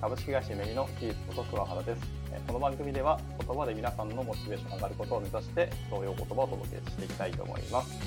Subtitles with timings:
[0.00, 2.02] 株式会社メリのキースこと桑原です。
[2.46, 7.98] この番組では言葉で皆さんのモチベーションが上がることを目指して東洋言葉をお届けしていきたいと思います。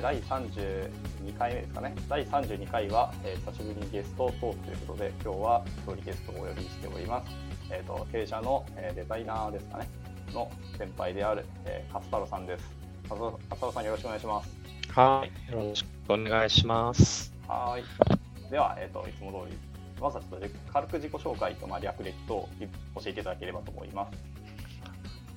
[0.00, 0.90] 第32
[1.36, 1.94] 回目ですかね。
[2.08, 7.32] 第32回は、えー、久しぶりにゲストトークということで、今日は一人ゲストをお呼びしております。
[7.72, 9.88] えっ、ー、と、経営者の、えー、デザイナーですかね。
[10.32, 10.48] の
[10.78, 12.64] 先輩である、えー、勝太郎さんです。
[13.10, 14.50] 勝太郎さんよろしくお願いします。
[14.90, 15.52] はい。
[15.52, 17.32] よろしくお願いします。
[17.48, 18.50] はい。
[18.52, 19.67] では、えっ、ー、と、いつも通り
[20.00, 22.48] まずはちょっと軽く自己紹介とまあ略歴と
[22.94, 24.18] 教えていただければと思います。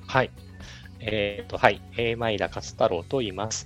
[0.08, 0.32] はい。
[1.00, 1.82] えっ、ー、と、はい。
[1.98, 3.66] えー、前田勝太郎と言います。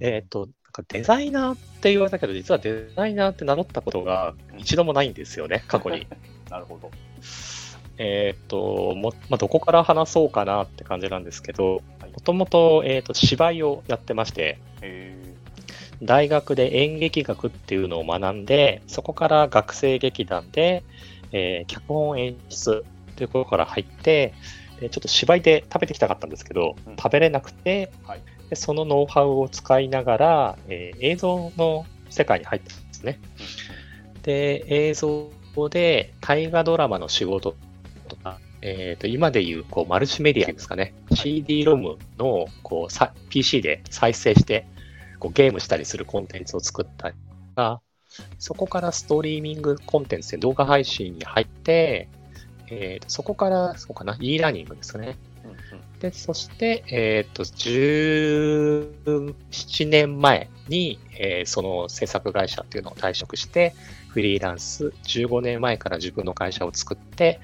[0.00, 6.06] えっ、ー、と、なんかデザイナーって言われたけど、実はデザイナーって名乗ったことが一度もないんですよね、過去に。
[6.50, 6.90] なるほど。
[7.98, 14.58] えっ、と、も、まあ、どこから話そうかなって感じなんですけど、もともと、えっ、と、芝居をやってまして、
[16.02, 20.82] 大学で演劇学っていうのを学んで、そこから学生劇団で、
[21.32, 22.84] えー、脚本演出
[23.16, 24.34] というところから入って、
[24.80, 33.20] ちょっと芝居で食べてきたかったんですけど、うん、食べれなくて、はい、でそのノウハウを使いながら、えー、映像の世界に入ったんですね。
[34.16, 35.30] うん、で、映像
[35.70, 37.54] で大河ドラマの仕事
[38.08, 44.66] とか、えー、と今でいうこうマルチメディアですかね、はい、CD-ROM のこう PC で再生して
[45.22, 47.20] こうゲームしたりするコンテンツを作ったりと
[47.54, 47.80] か、
[48.40, 52.08] そこからストリーミングコンテンツで動画配信に入って、
[52.66, 55.16] えー、そこから、そうかな、e ラーニングですね。
[56.00, 63.76] で、そして、えっ、ー、と、17年前に、えー、その制作会社っていうのを退職して、
[64.08, 67.38] フリーランス、15年前から自分の会社を作って、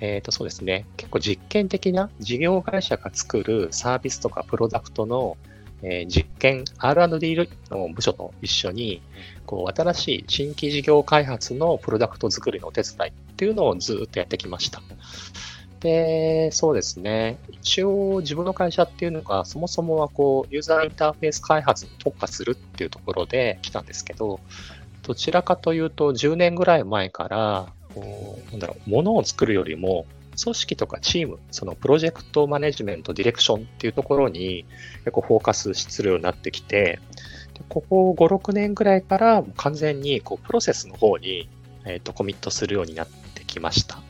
[0.00, 5.36] えっ、ー、と、そうですね、結構実験的な事業会社が作るサービスとかプロダクトの
[5.82, 9.02] えー、実験 R&D の部署と一緒に、
[9.46, 14.82] こう、新しい新規事業開発のプロダクト作りのお手伝いっていうのをずっとやってきました。
[15.80, 17.38] で、そうですね。
[17.50, 24.40] 一応自分の会社っていうのがそもそもはこう、ユーザーインターフェース開発に特化するっていうところで来たんですけど、
[25.02, 30.04] どちらかというと10年ぐらい前から、こう、なんだろう、ものを作るよりも、
[30.42, 34.64] 組織とかチーム、そのプロジェクトマネジメント、ディレクションっていうところに
[35.00, 36.98] 結構フォーカスするようになってきて、
[37.54, 41.48] でここ5、6年ぐらいから完全にこうプロセスの方に、
[41.84, 44.00] えー、とコミットするようになってきました。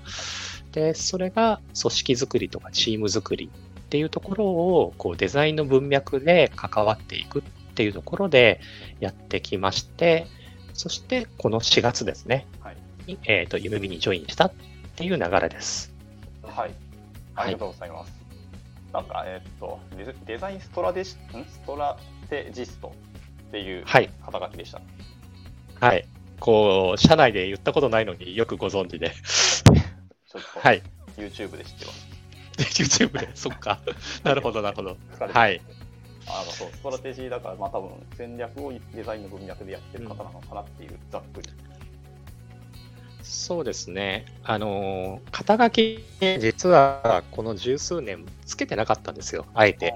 [0.73, 7.43] で、それが組織づくりとかチームづくりっていうところをこうデザインの文脈で関わっていくっ
[7.75, 8.61] ていうところで
[9.01, 10.27] やってきまして、
[10.75, 12.77] そしてこの4月ですね、はい、
[13.25, 14.53] えっ、ー、と、夢見にジョインしたっ
[14.95, 15.90] ていう流れです。
[16.50, 16.75] はい。
[17.37, 18.12] ありがとうございます。
[18.93, 21.44] はい、なんか、えー、っとデ、デザインストラデシん？
[21.44, 21.97] ストラ
[22.28, 22.93] テジスト
[23.49, 24.78] っていう肩書きでした。
[24.78, 25.88] はい。
[25.88, 29.11] はい、こう、社内で言ったことないのによくご存知で。
[29.11, 30.83] ちょっと、はい。
[31.16, 32.09] YouTube で知ってます。
[32.82, 33.81] YouTube で、そっか。
[34.22, 34.97] なるほど、なるほど。
[35.19, 35.61] はい。
[36.27, 41.49] あのそうストラテジーだから、まあ多分戦略をデザインの文脈でやってる方なのかなっていう、ざっくり。
[43.31, 44.27] そうですね。
[44.43, 46.05] あの、肩書き、
[46.41, 49.95] 実はこの十数年つけてなかったんですよ、あえて。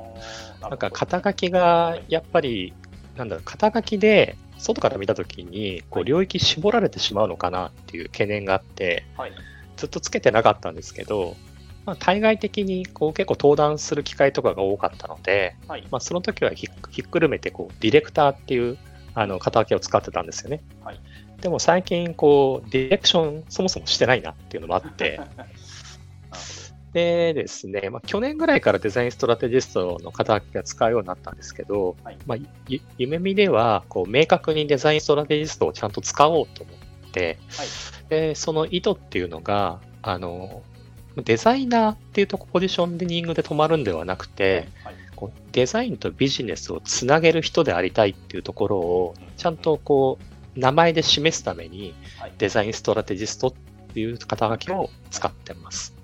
[0.61, 2.73] なんか肩書きが、やっぱり、
[3.17, 9.33] なんだろう、肩書きで、外から見たときに、こう、領域絞られてしまうのかなっていう懸念があって、はい、
[9.77, 11.35] ずっとつけてなかったんですけど、
[11.87, 16.69] まあ、対外的にこう結構登壇する機会とかが多かったので、はい、まあ、その時はひ
[17.03, 18.79] っくるめてこうディレクターっていう
[19.15, 20.63] あの肩書きを使ってたんですよね。
[20.83, 21.01] はい、
[21.45, 25.21] でも最近、こう、ディレクションそもそもしてないなっていうのもあって、
[26.95, 32.39] でですね、まあ、去年ぐらいからデザインストラテジストの肩書きが使うようになったんですけど、はい、まあ、
[32.97, 37.67] 夢見ではこう明確にデザインストラテジストをちゃんと使おうと思って、はい、
[38.09, 40.63] でその意図っていうのが、あの
[41.17, 51.95] デザイナーっていうとこポジションニングで止まるんではなくて、はい、こうデザインとビジネスをつなげる人でありたいっていうところをちゃんとこう名前で示すために、
[52.39, 53.53] デザインストラテジストっ
[53.93, 55.95] ていう肩書きを使ってます。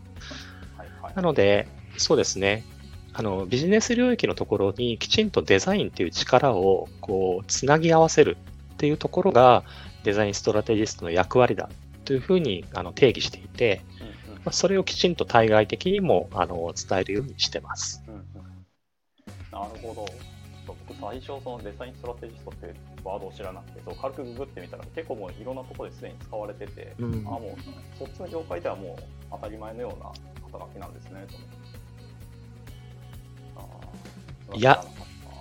[1.15, 2.65] なので、そうですね。
[3.13, 8.37] あの、ビジネス領域のところにきちんとデザインっていう力を、こう、つなぎ合わせる
[8.75, 9.65] っていうところが、
[10.05, 11.69] デザインストラテジストの役割だ
[12.05, 13.83] というふうにあの定義していて、
[14.45, 18.03] まあ、それをきちんと対外的にもあの伝えるようにしてます。
[18.09, 18.23] うんうん、
[19.53, 20.07] なるほど。
[21.01, 30.11] 僕最初そのデザインストラテジストってワードを知らなくてそう軽くググってみたら結構もういろんなところですでに使われてて、うん、あもうそっちの業界ではもう当たり前のような
[30.53, 31.27] 肩書きなんですね
[34.51, 34.85] といや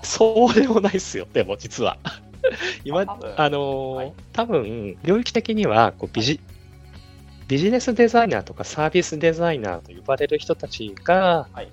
[0.04, 1.98] そうでもないですよでも実は。
[2.86, 6.40] 今あのーはい、多分領域的にはこうビジ
[7.50, 11.68] ビジネスデザイナーとかサービスデザイナーと呼ばれる人たちが、はい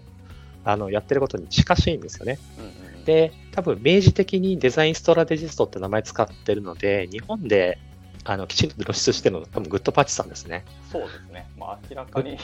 [0.66, 2.38] あのやってることに近しいんですよね。
[2.58, 2.76] うんうんうん
[3.06, 7.78] で、多分明示的にデザインストラテジストって名前使ってるので、日本で
[8.24, 10.64] あのきちんと露出してるのは多分グッドパッチさんですね。
[10.90, 11.48] そうですね。
[11.56, 12.36] まあ、明らかに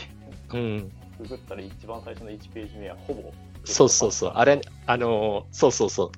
[0.52, 0.92] うん。
[1.18, 3.32] ググったら一番最初の1ページ目はほぼ。
[3.64, 4.32] そうそうそう。
[4.36, 6.10] あれ、あの、そうそうそう。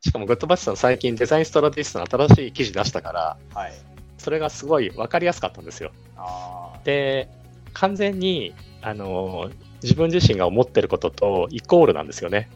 [0.00, 3.72] しかもグッドパッチさん最近デザインストラテジストの新しい記事出したから、はい。
[4.16, 5.92] それがすごい分かりやすかったんですよ。
[6.16, 7.28] あで、
[7.74, 9.50] 完全に、あの、
[9.82, 12.48] 自分自身が思ってることとイコールなんですよね。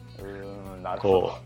[0.83, 0.97] あ、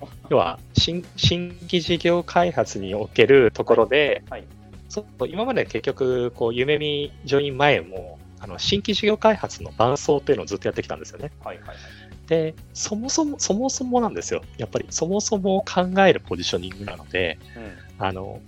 [0.02, 0.06] う。
[0.30, 4.44] 要は新、新規事業開発におけるところで、はい。
[4.90, 11.32] そう今まで結局、こう、夢見ジョイン前も、あの新規事業開発の伴走っていうのをずっとやってきたんですよね。
[11.44, 11.78] はいはいはい。
[12.28, 14.42] で、そもそも、そもそもなんですよ。
[14.58, 18.06] やっぱり、そもそも考えるポジショニングなので、うん。
[18.06, 18.42] あの、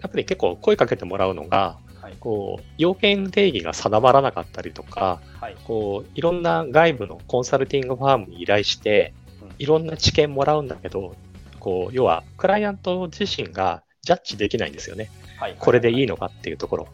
[0.00, 1.78] やっぱり結構声かけてもらうのが、
[2.08, 2.16] はい。
[2.18, 5.56] こう、要件定義が定まらなかったりとか、はい。
[5.64, 9.12] こう、いろんな外部のコンサルティングファームに依頼して
[9.42, 11.14] うん、いろんな知見もらうんだけど、
[11.60, 15.10] こう、要は、クライアント自身がジャッジできないんですよね。
[15.38, 15.56] はい。
[15.58, 16.88] これでいいののかっていうところ。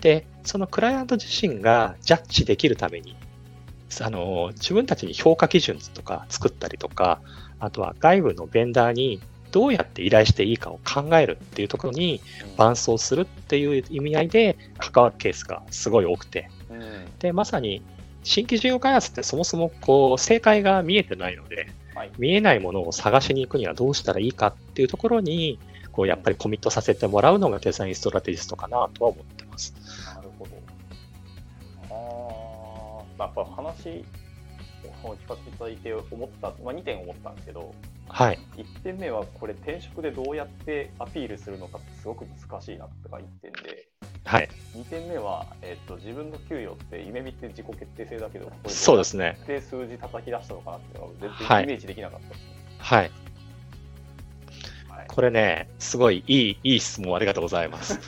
[0.00, 3.16] で、そのクライアント自身がジャッジできるために、
[4.00, 7.20] あの、自分たちに評価基準とか作ったりとか、
[7.58, 9.20] あとは外部のベンダーに
[9.52, 12.20] どうやって依頼していいかを考えるっていうところに
[12.56, 16.48] 伴走するっていう意味合いで関わるケースがすごい多くて、
[17.20, 17.82] で、まさに
[18.24, 22.10] 新規事業開発ってそもそもこう正解が見えてないので、はい。
[22.18, 25.58] 見えないものを探しに行くにはどうしたらいいかっていうところに、
[25.92, 29.74] こうやっぱりコミットさせてもらうのがデザインストラテジストかなとは思ってます。
[30.14, 30.52] なるほど。
[33.18, 34.02] ああ、やっぱ話
[34.88, 37.74] を聞かせていただいて思った、まあ、2点思ったんですけど、
[38.08, 38.38] はい。
[38.56, 43.88] 1点目はこれ転職でどうやってアピールするのかってすごく難しいなってが1点で、
[44.24, 44.48] はい。
[44.74, 49.38] 2点目は、えっと自分の給与って夢見って自己決定制だけど、これそうですね。
[49.46, 52.44] で数字叩き出したのかなっていうのが全然イメージできなかったですね。
[52.78, 53.10] はい。
[54.88, 55.06] はい。
[55.08, 57.98] これね、すごいいい、いい質問ありがとうございます。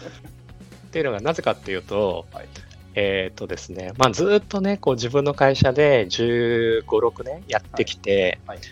[0.88, 2.48] っていうのがなぜかっていうと、はい
[2.94, 8.66] えっ、とですね、まあずっとね、こう自分の会社で15、6年やってきて、はいはい。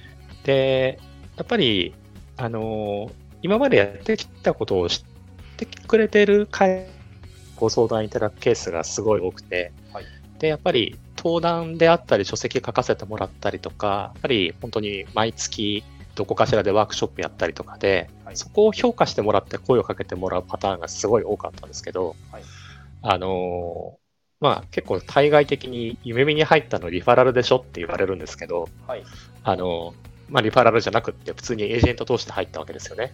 [0.44, 0.98] で、
[1.36, 1.94] やっぱり、
[2.36, 3.14] あのー
[3.44, 5.04] 今までやってきたことを知っ
[5.56, 6.88] てくれてる会
[7.56, 10.06] ご相談いただくケースがすごい多くて、はい。
[10.38, 15.84] で、やっぱり登壇であったり書籍書かせてもらったりとか、やっぱり本当に毎月
[16.14, 18.36] どこかしらでワークショップやったりとかで、はい。
[18.36, 22.46] そこを評価してもらって声をかけてもらうパターンがすごい多かったんですけど、はい。
[23.02, 24.01] あのー
[24.42, 29.04] まあ結構対外的に夢見に入ったのリファラルでしょって言われるんですけど、はい。
[29.44, 33.12] あのーまあリファラルじゃなくって普通にエージェント通して入ったわけですよね。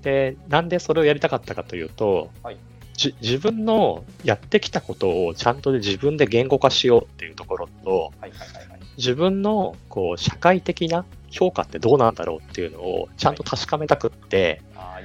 [0.00, 2.58] うで、なんでそれをやりたかったかというと、はい
[2.96, 8.12] じ自分のやってきたことをちゃんと自分で言語化しようっていうところと。
[8.20, 8.80] はいはいはいはい。
[8.96, 15.04] 自分のこう社会的な評価ってどうなんだろうっていうのをちゃんと確かめたくって、ああ、い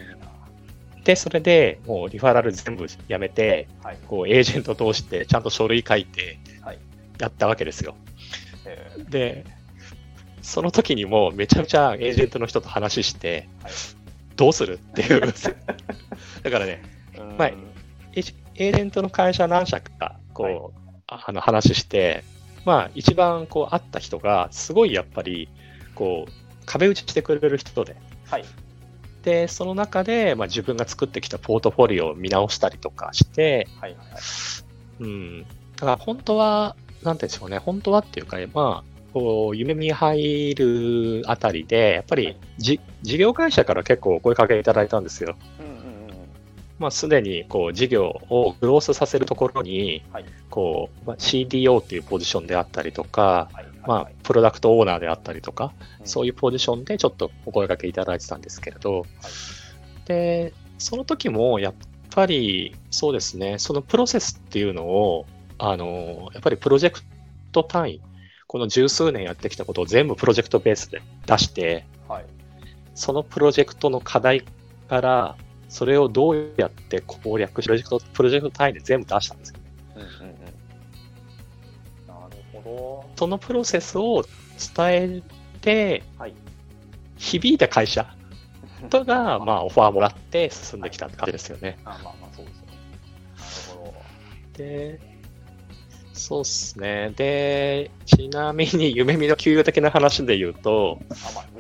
[1.10, 3.98] で、それでもうリファラル全部やめて、はい。
[4.08, 6.78] こうエージェント通してちゃんと書類書いてはい
[7.18, 7.96] やったわけですよ。
[8.68, 9.44] えで、
[10.44, 13.72] その時にもめちゃめちゃエージェントの人と話して、はい
[14.36, 15.22] どうするっていう。
[16.44, 16.84] だからね、
[17.40, 20.58] まあエージェントの会社何社かこう、はい
[21.08, 22.24] ああの話して、
[22.66, 25.50] まあ一番こう会った人がすごいやっぱり
[25.96, 26.32] こう
[26.68, 27.96] 壁打ちしてくれる人で、
[28.30, 28.46] はい。
[29.24, 34.22] で、その中で、まあ、自分が作ってきたポートフォリオを見直したりとかして、はいはいはい。
[35.02, 35.42] うん。
[35.44, 35.48] だ
[35.80, 45.36] から本当は、なんていうんでしょうね、本当はっていうか、まあ、こう、夢見入るあたりで、やっぱりじ、事業会社から結構お声かけいただいたんですよ。
[45.60, 46.30] うんうんうんうん。
[46.80, 50.26] まあ、すでに、こう、事業をグロースさせるところに、はい。
[50.50, 53.66] こう、まあ、CDO っていうポジションであったりとか、はい。
[53.90, 59.04] まあ、プロダクトオーナーであったりとか、そういいうポジションでちょっとお声掛けいただいてたんですけれど、
[60.06, 61.74] で、その時もやっ
[62.12, 65.26] ぱりそうですね、そのプロセスっていうのを、
[65.58, 67.02] あの、やっぱりプロジェク
[67.52, 68.02] ト単位、
[68.46, 72.12] この十数年やってきたことを全部プロジェクトベースで出して、う。
[72.12, 72.26] はい。
[72.94, 74.44] そのプロジェクトの課題
[74.88, 75.36] から、
[75.68, 79.59] それをどうやって攻略し、プロジェクト、プロジェクト単位で全部出したんですよ。
[83.16, 84.24] そのプロセスを
[84.76, 85.22] 伝え
[85.62, 86.24] て、ど。
[86.24, 86.34] はい。
[87.18, 88.16] 響いた会社
[88.90, 91.78] とが、まあ、オファーもらって進んできたって感じですよね。
[91.84, 92.54] あまあまあそうで
[93.38, 93.92] すよね。
[94.54, 95.00] で、
[96.14, 97.12] そうっすね。
[97.16, 101.00] で、ちなみに 夢見の給与的な話で言うと、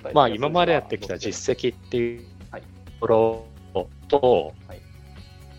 [0.01, 0.09] ど。
[0.09, 2.67] あまあ今までやってきた実績っていうはいと
[3.01, 3.45] ころ
[4.07, 4.81] と、はい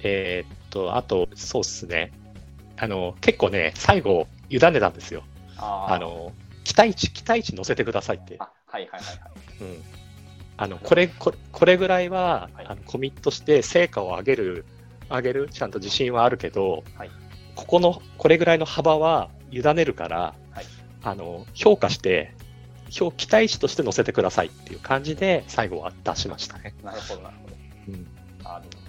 [0.02, 2.12] えーっと、あと、そうっすね。
[2.76, 5.22] あの、結構ね、最後、委ねたんですよ。
[5.60, 6.32] あの、
[6.64, 8.36] 期待値、期待値乗せてくださいって。
[8.38, 9.18] あ、はいはいはいはい。
[9.60, 9.82] うん。
[10.56, 14.64] あの、これ、これこれぐらいは、はいあのコミットして成果を上げる、
[15.08, 17.10] 上げる、ちゃんと自信はあるけど、はい
[17.56, 20.64] ここの、これぐらいの幅は委ねるから、はい
[21.02, 22.34] あの、評価して、
[22.90, 26.74] 評期待値として乗せてくださいっていう感じで、最後は出しましたね。
[26.82, 27.56] なるほどなるほど。
[27.88, 28.06] うん。
[28.44, 28.82] あでも、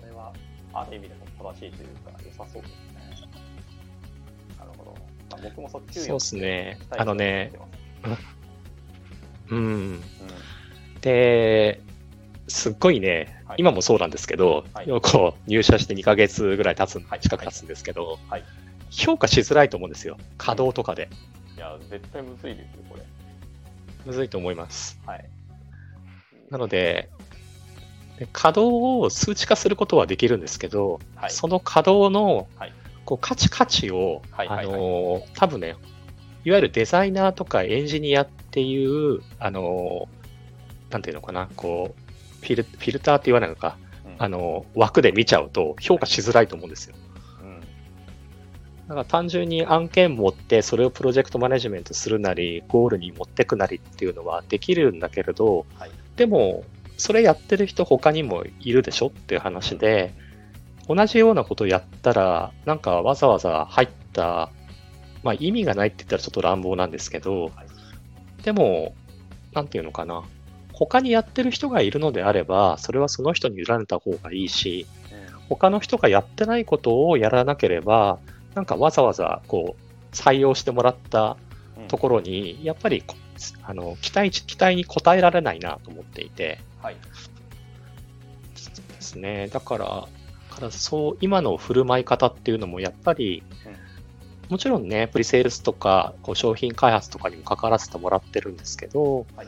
[0.00, 0.32] これは、
[0.72, 2.85] ある意味でも正しいというか、良さそうです
[5.42, 7.52] 僕もそっちそうっすねあのね
[9.50, 9.58] うん。
[9.58, 10.00] うん。
[11.00, 11.80] で、
[12.48, 18.44] すっごいね、はい今もそうなんですけど、はいこう入社して2ヶ月ぐらい経つ、はい近く経つんですけど、はい
[18.90, 20.16] 評価しづらいと思うんですよ。
[20.38, 21.08] 稼働とかで。
[21.56, 23.02] いや、絶対むずいですよ、これ。
[24.04, 25.00] むずいと思います。
[25.06, 25.24] はい。
[26.50, 27.08] なので、
[28.18, 31.30] で稼働を数値化することはできるんですけど、はい。
[31.30, 32.72] その稼働のはい
[33.06, 35.76] こう価値、価値を、はいはいはいあのー多分ね、
[36.44, 46.96] いわゆるデザイナーとかエンジニアっていう、あのーなんていうのかな、こう、フィルフィルターって言わないのか、うんあのー枠で見ちゃうと評価しづらいと思うんですよ。
[47.42, 47.60] うん。
[47.60, 47.66] だ
[48.88, 55.90] から単純に案件持って、それをプロジェクトマネジメントするなり、ゴールに持ってくなりっていうのはできるんだけれど、はい。
[56.16, 56.64] でも、
[56.96, 60.12] それやってる人他にもいるでしょっていう話で、
[60.88, 64.50] 同じようなことをやったら、なんかわざわざ入った、
[65.22, 67.52] まあ意味がないって言ったらちょっと乱暴なんですけど、はい
[68.46, 68.94] でも、
[69.54, 70.22] なんていうのかな。
[70.72, 74.86] 他にやってる人がいるのであれば、それはその人に委ねた方がいいし、
[75.48, 78.20] 他の人がやってないことをやらなければ、
[78.54, 81.36] なんかわざわざこう採用してもらった
[81.76, 81.88] うん。
[81.88, 83.16] ところに、やっぱりこ
[83.64, 86.96] あの期待値期待に応えられないなと思っていて、はい。
[88.54, 90.08] そうですね、だから、
[90.56, 93.42] からそう今の振る舞い方っていうのも、やっぱり、
[94.48, 99.46] もちろんね、プリセールスとかこう商品開発とかにも関わらせてもらってるんですけど、はい。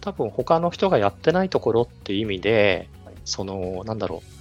[0.00, 3.14] 多分他の人がやってないところっていう意味で、はい。
[3.24, 4.32] その、なんだろう、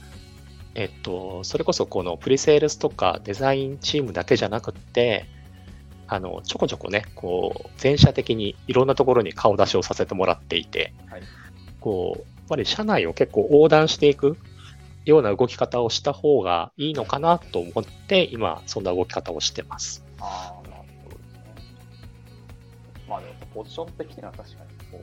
[0.75, 5.27] えっと、それこそこのプリセールスとかデザインチームだけじゃなくって、
[6.07, 11.21] あの、ちょこちょこね、こう、全社的にいろんなところに顔出しをさせてもらっていて、はい。
[11.79, 14.35] こう、やっぱり社内を結構横断していく
[15.05, 20.03] ような動き方をした方がいいのかなと思って、今、そんな動き方をしてます。
[20.19, 21.41] ああ、なるほどですね。
[23.07, 25.01] まあでも、ポジション的には確かに、こ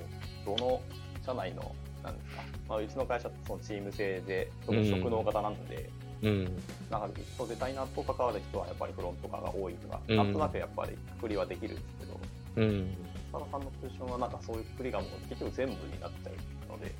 [0.54, 0.80] う、どの
[1.24, 5.90] 社内の、なんですか、まあ、うちの会社ってそのチーム制で、職能型なんで、
[6.22, 6.44] うん。
[6.90, 12.20] なんかそうデザイナーと関わる人はやっぱりフロントとかが多いとか、うんなんとなくやっぱりくくりはできるんですけど、
[12.56, 12.96] うん。
[13.32, 16.94] 佐野さんのポジションはなんかそういうくくりがもう結局全部になっちゃうので、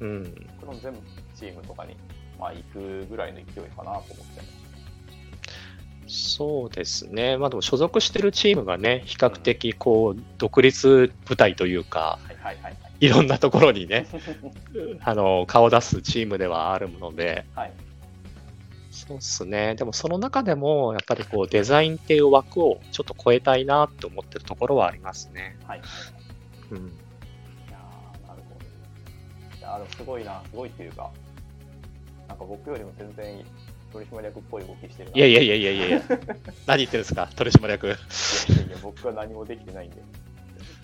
[0.00, 0.48] うん。
[0.60, 0.98] この全部
[1.34, 1.96] チームとかに、
[2.38, 4.80] まあ、行くぐらいの勢いかなと思っちゃいましたね。
[6.06, 7.36] そうですね。
[7.36, 12.52] まあでも所属してるチームがね、比較的こう、独立部隊というか、は
[13.00, 14.06] いろんなところにね、
[15.02, 17.72] あの、顔出すチームではあるので、はい。
[18.90, 19.74] そうっすね。
[19.76, 25.56] でもその中でも、やっぱりこう、デザインっていう枠をちょっと超えたいなって思ってるところはありますね。
[25.66, 25.80] はい。
[26.72, 26.92] うん。
[29.70, 29.78] いやーなるほど。
[29.78, 31.10] いやーでもすごいな、すごいっていうか、
[32.28, 33.44] なんか僕よりも全然
[33.92, 35.16] 取締役っぽい動きしてるな。
[35.16, 36.02] いやいやいやいやいやいや
[36.66, 37.86] 何言ってるんですか、取締役。
[37.86, 37.98] いやい
[38.58, 39.96] やいや、僕は何もできてないんで、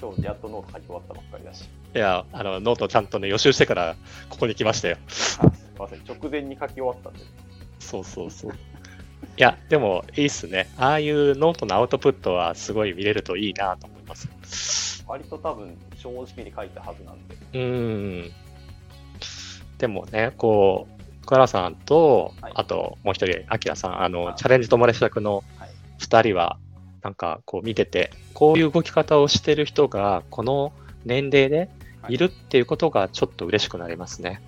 [0.00, 1.64] 今日やっとノート書き終わったばっかりだし、
[1.94, 3.96] いや、あの、ノートちゃんとね、予習してから
[4.28, 4.98] ここに来ましたよ。
[5.06, 7.20] あすいません、直前に書き終わったんで、
[7.78, 8.52] そうそうそう。
[8.52, 8.54] い
[9.38, 10.68] や、でもいいっすね。
[10.76, 15.04] ああいうノートのアウトプットはすごい見れるといいなと思います。
[15.06, 18.32] 割と多分正直に書いたはずなんで、うーん。
[19.78, 25.70] でもね、こう、福原さんと、はいあともう一人、アキラさん、あの、あチャレンジ友達役のはい。
[25.98, 26.58] 二人は、
[27.02, 30.72] なんかこう見てて、こういう動き方をしてる人が、この
[31.04, 31.70] 年齢で
[32.08, 34.42] いるっていうことがちょっと嬉しくなりますね。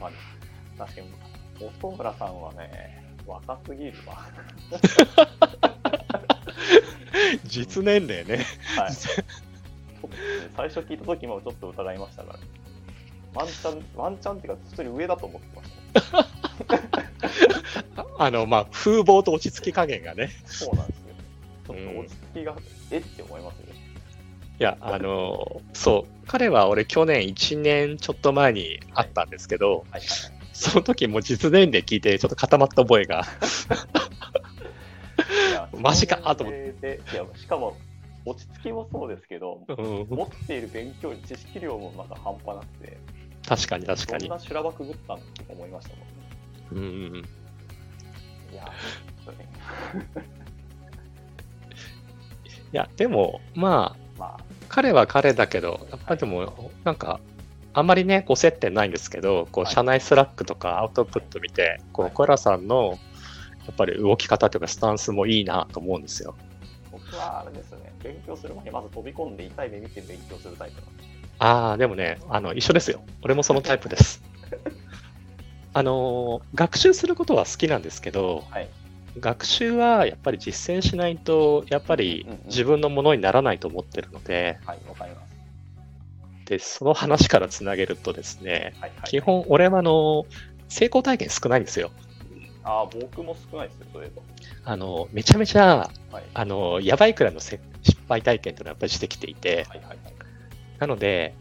[0.00, 0.10] まあ、
[0.78, 1.08] 確かに、
[1.60, 4.18] 音村さんはね、若すぎるわ。
[7.44, 8.44] 実年齢ね。
[8.76, 8.92] はい。
[10.56, 12.38] 最初聞いた時もちょっと疑いましたから、
[13.34, 16.26] ワンチャン、ワンチャンっていうか、普通に上だと思ってました。
[18.18, 20.30] あの、まあ、風貌と落ち着き加減がね。
[20.46, 21.04] そうなんですよ。
[21.66, 22.56] ちょっと落ち着きが、
[22.90, 22.98] え？
[22.98, 23.66] って思いますね。
[24.60, 30.08] いや、あの、そう、彼は俺去年1年ちょっと前に会ったんですけど、はいはいはい。
[30.52, 33.24] その時も実年齢聞いてちょっと固まった覚えが。
[35.78, 36.16] マジか？
[36.34, 37.00] と思ってて。
[37.12, 37.76] いや、しかも、
[38.24, 42.98] 落ち着きもそうですけど、うん、持っている勉強、知識量もなんか半端なくて、
[43.48, 44.38] 確かに確かにどん。
[44.38, 45.16] な修羅場くぐったん？
[45.16, 46.14] って思いましたもんね。
[46.72, 46.74] う
[47.20, 47.24] ん
[48.52, 48.70] いや、
[49.24, 49.48] そうね。
[52.72, 57.20] いや、でも、まあ、まあ、彼は彼だけど、やっぱりでも、なんか、
[57.72, 62.98] あんまりね、こう接点ないんですけど、こう、はい社内 Slack とかアウトプット見て、こう、はい小原さんの、
[63.66, 66.34] やっぱり動き方というか、スタンスもいいなと思うんですよ。
[66.90, 71.08] 僕はあれですね、勉強する前にまず飛び込んで痛い目見て勉強するタイプなんです。
[71.38, 73.02] ああ、でもね、あの、一緒ですよ。
[73.22, 74.22] 俺もそのタイプです。
[75.72, 78.68] あのー、学習することは好きなんですけど、はい。
[79.18, 85.28] 学習はやっぱり実践しないと、やっぱり自分のものにならないと思ってるので、はい、わかります。
[86.46, 89.10] で、その話からつなげるとですね、はい、はい。
[89.10, 90.26] 基本、俺はあの、
[90.68, 91.90] 成功体験少ないんですよ。
[92.64, 94.12] ああ、僕も少ないですよ、そういえ
[94.64, 96.18] あの、めちゃめちゃ、ば。
[96.18, 96.24] はい。
[96.34, 100.17] あの、やばいくらいのせ失敗体験というのはやっぱりしてきていて、はい、はい、はい。
[100.78, 101.34] なので、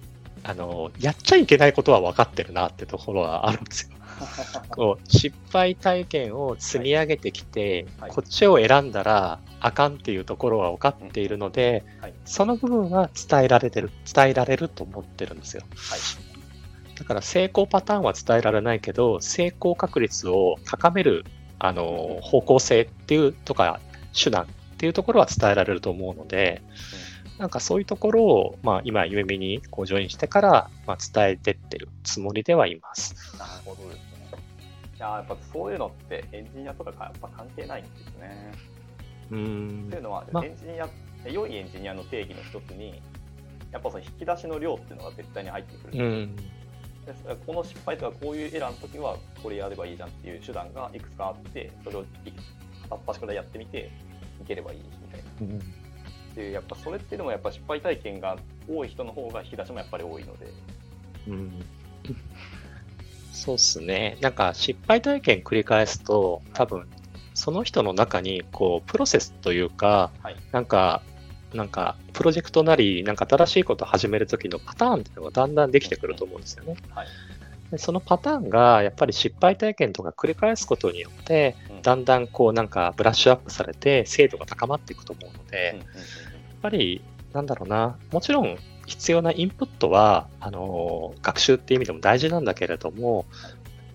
[0.44, 3.98] あの、やっちゃいけないことは分かってるなってところはあるんですよ。
[4.70, 15.64] こう失敗体験を積み上げてきて、はいこっちを選んだらあかんっていうところは分かっているので、はいその部分は伝えられてる、伝えられると思ってるんですよ。
[15.76, 16.00] はい。
[16.98, 21.26] だから成功パターンは伝えられないけど、成功確率を高める、
[21.60, 23.80] あの、方向性っていうとか、
[24.20, 24.46] 手段っ
[24.78, 26.64] ていうところは伝えられると思うので、
[27.38, 33.16] なんかそういうところを、まあ今、夢見にこうジョインしてから、まあ、伝えてってるつもりではいます。
[33.38, 34.02] なるほどですね。
[34.98, 38.52] いやーやっぱそういうのってエンジニアとかやっぱ関係ないんですね。
[39.30, 40.90] うーんというのは、まあエンジニア、
[41.30, 43.02] 良いエンジニアの定義の一つに、
[43.72, 46.04] やっぱその引き出しの量っていうのが絶対に入ってくる。
[46.04, 46.36] うん。
[46.36, 46.44] で
[47.46, 52.06] この失敗とかこういうエラーの時はこれやればいいじゃんっていう手段がいくつかあって、それをい
[52.82, 53.92] 片っ端からやってみて
[54.42, 55.26] いければいいみたいな。
[55.42, 55.87] うん
[56.38, 58.38] っていうやっぱそれっていうのもやっぱ失敗体験が
[58.70, 60.46] 多い人の方が引き出しもやっぱり多いので。
[61.28, 61.66] うん
[63.32, 64.18] そうっすね。
[64.22, 66.88] なんか失敗体験繰り返すと、多分、
[67.34, 70.36] その人の中に、こう、プロセスというか、はい。
[70.52, 71.04] なんか、
[71.54, 76.78] なんか、プロジェクトなり、なんか新しいことを始めるときのパターンっていうのがだんだんできてくると思うんですよね。
[76.90, 77.08] はい。
[77.70, 85.86] でそのパターンが、やっぱり失敗体験とか繰り返すことによって、うんだんだんこう、なんかブラッシュアップされて、精度が高まっていくと思うので、やっ
[86.62, 93.26] ぱり、なんだろうな、もちろん必要なインプットは、あのー学習っていう意味でも大事なんだけれども、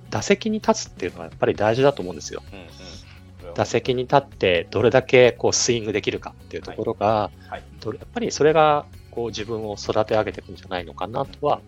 [0.09, 2.43] 打席に立つっていうのはやっぱり大事だと思うんですよ。
[2.51, 2.67] うんうん。
[2.71, 11.61] それは打席に立ってどれだけこうスイングできるかっていうところが、やっぱりそれがこう自分を育て上げていくんじゃないのかなとは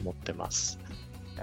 [0.00, 0.78] 思ってます。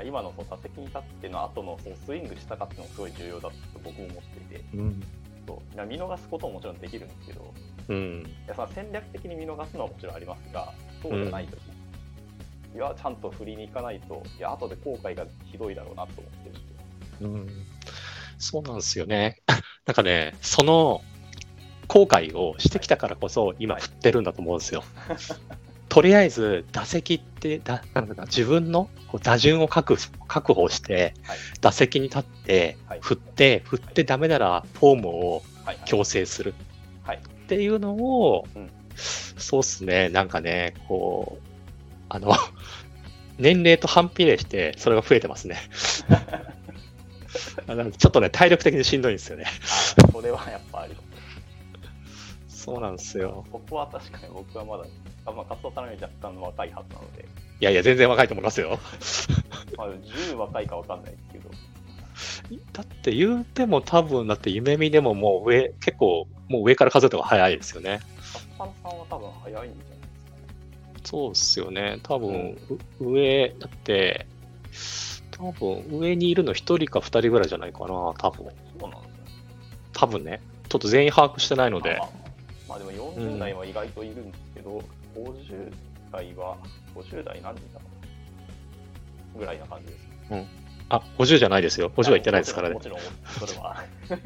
[0.01, 4.07] いや今のその打席に立っての後のそのスイングしたかっていうのもすごい重要だと僕も思っ
[4.49, 5.03] ていて、うん。
[5.47, 7.53] そう見逃すことももちろんできるんですけど、
[7.89, 8.23] うん。
[8.45, 11.59] いやその戦略的に見逃すのはもちろんありますが、そうじゃないとき、
[12.75, 17.49] いや、ちゃんと振りに行かないと、いや、後で後悔がひどいだろうなと思ってるんでうん。
[18.39, 19.37] そうなんですよね。
[19.85, 21.01] なんかね、その
[21.87, 24.83] 後悔をしてきたからこそ今振ってるんだと思うんですよ。
[25.91, 28.89] とりあえず打席ってだなんだか自分の
[29.23, 35.43] 打順を確確保してはい打席に立ってはい振って振ってダメならフォームを。
[35.85, 36.53] 強制する
[37.03, 38.69] はいっていうのを、うん
[39.41, 41.43] そうっすね、なんかね、こう、
[42.09, 42.35] あの、
[43.39, 45.57] 年齢と反比例して、それが増えてますね。
[47.97, 49.45] ちょっとね、体力的にしんどいんですよね。
[50.03, 50.87] あそれはやっぱあ。
[52.61, 53.43] そうなんですよ。
[53.51, 54.85] ここは確かに僕はまだ、
[55.25, 57.23] あまあ、活動さんより若干若いはずなので、
[57.59, 58.77] いやいや、全然若いと思いますよ。
[59.75, 61.49] まあ、10若いかわかんないですけど、
[62.71, 67.99] だって言うても多分、だって夢見でももう上、結構、もう上から数えた方が早いですよね。
[68.59, 69.83] カッパさんは多分早いんじゃないで
[70.19, 71.01] すかね。
[71.03, 71.99] そうっすよね。
[72.03, 72.57] 多分、
[72.99, 74.27] う上、だって、
[75.31, 77.87] 多分、上にいるの一人か二人ぐらいじゃないかな、
[78.19, 78.51] 多分。
[78.79, 79.23] そうなんですね。
[79.93, 80.41] 多分ね。
[80.69, 82.20] ちょっと全員把握してないのでまあ。
[82.71, 84.81] まあでも40代は意外といるんですけど、
[85.13, 85.73] 50
[86.09, 86.55] 代は、
[86.95, 87.81] 50代何人だろ
[89.35, 90.07] うぐらいな感じです。
[90.87, 91.89] あ、50じゃないですよ。
[91.89, 92.79] 50は言ってないですからねも。
[92.79, 92.99] ちろん、
[93.45, 93.83] それは。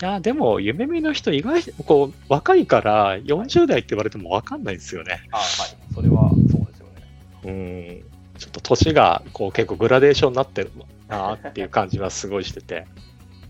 [0.00, 5.20] いや、でも、夢見の人、意外と、こう、若いから、40代って言われても分かんないですよね。
[5.30, 5.46] あはい。
[5.94, 7.02] それはそうですよね。
[7.44, 8.38] うん。
[8.38, 10.72] ちょっと年が、こう、結構グラデーションになってる
[11.08, 12.86] なっていう感じはすごいしてて。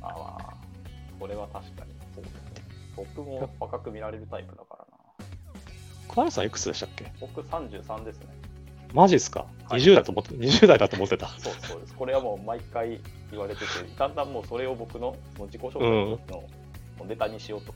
[0.01, 0.55] あまあ、
[1.21, 1.78] これは確か。
[3.25, 5.27] 僕も若く見られるタイプだからな。
[6.09, 7.13] 小原さんいくつでしたっけ？
[7.21, 8.27] 僕33ですね。
[8.95, 11.29] マジっすか、はい ?20 代と思って、20代だと思ってた。
[11.39, 11.95] そうそうです。
[11.95, 13.01] これはもう毎回
[13.31, 13.67] 言われてて、
[13.99, 16.19] だんだんもうそれを僕のその自己紹介の
[17.07, 17.75] ネタにしようと。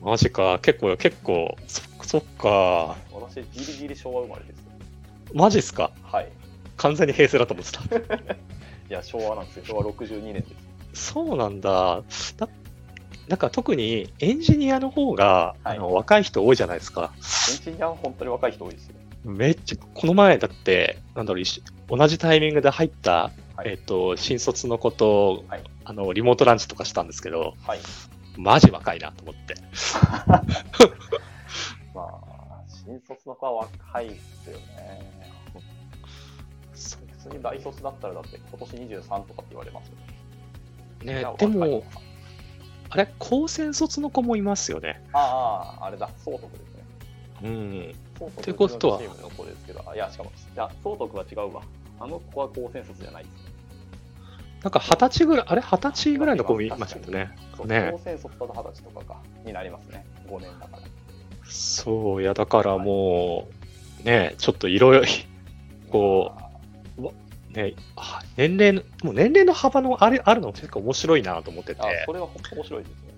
[0.00, 0.58] マジか。
[0.60, 2.96] 結構、結構、そそっか。
[3.12, 4.62] 私、ギリギリ昭和生まれです。
[5.32, 5.92] マジっすか？
[6.02, 6.28] はい。
[6.76, 7.80] 完全に平成だと思ってた。
[8.34, 8.34] い
[8.88, 9.64] や、昭和なんですよ。
[9.66, 10.42] 昭和62年で
[10.92, 11.12] す。
[11.12, 12.02] そうなんだ。
[12.40, 12.48] な
[13.28, 17.12] なんか特にエンジニアの方が、はいあの若い人多いじゃないですか。
[17.14, 18.94] エンジニアは本当に若い人多いですよ。
[19.24, 21.44] めっちゃ、この前だって、なんだろう、
[21.96, 27.78] 同じタイミングで入った、はいえっと、新卒の子と、はいあの、リモートランチとかしたんですけど、はい。
[28.36, 29.54] マジ若いなと思って。
[31.94, 35.12] まあ、新卒の子は若いですよね。
[36.74, 39.94] 普通に大卒だったらだって今年23とかって言われますよ。
[41.04, 41.84] いや、ねでも
[42.92, 45.02] あれ、高専卒の子もいますよね。
[45.14, 46.84] ああ、あれだ、総督ですね。
[47.42, 47.94] うん。
[48.28, 51.62] ってことはチームの子ですけど、あいや、しかも、いや、総督は違うわ。
[51.98, 53.52] あの子は高専卒じゃないですね。
[54.62, 57.34] なんか二十歳ぐらい、あれ、二十歳ぐらいの子もいましたよね。
[57.56, 60.04] そうね高専卒だと二十歳とかか、になりますね。
[60.28, 60.82] 5年だから。
[61.44, 63.48] そう、いや、だからも
[64.02, 65.04] う、ね、ちょっといろいろ、
[65.90, 66.42] こあ
[67.54, 71.82] ね、あ年齢の、もう年齢の幅のあれあるの結構面白いなと思ってて。
[71.82, 73.12] ー、あ、それは本当面白いですね。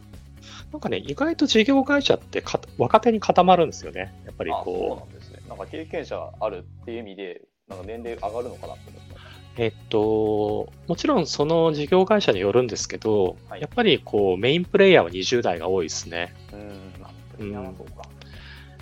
[0.73, 4.13] なんかね、意外と事業会社ってか若手に固まるんですよね。
[4.25, 5.39] やっぱりあ、そうこなんですね。
[5.49, 9.15] なんか経験者あるっていう意味で、なんか年齢上がるのかなって思って
[9.57, 13.61] えっと、もちろんその事業会社によるんですけど、はい。
[13.61, 16.35] やっぱりこうメインプレイヤーは20代が多いですね。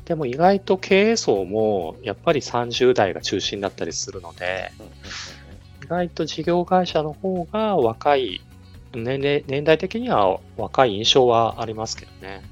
[0.07, 5.42] でも意外と経営層もやっぱり30代が中心だったりするので、うんうんうん
[5.93, 8.41] 外と事業会社の方が若い、
[8.95, 12.43] 年齢、年代的には若い印象はありますけどね。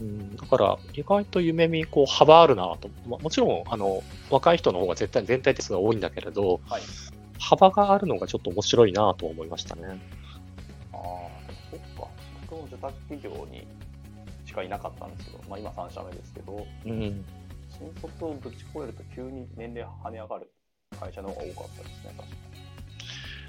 [0.00, 6.82] うん、だから意外と夢見こう幅あるなと、まもちろんあの若い人の方が絶対全体的数が多いんだけれどはい。
[7.40, 10.00] 幅があるのがちょっと面白いなと思いましたね。
[10.92, 11.00] ああ、
[11.70, 12.10] そっか。
[12.50, 13.66] 僕も受託企業に
[14.44, 17.24] しかいなかったんですけど、まあ今3社目ですけど、うん、
[17.70, 20.50] 新卒をぶち越えると急に年齢跳ね上がる
[20.98, 22.24] 会社の方が多かったですね、確か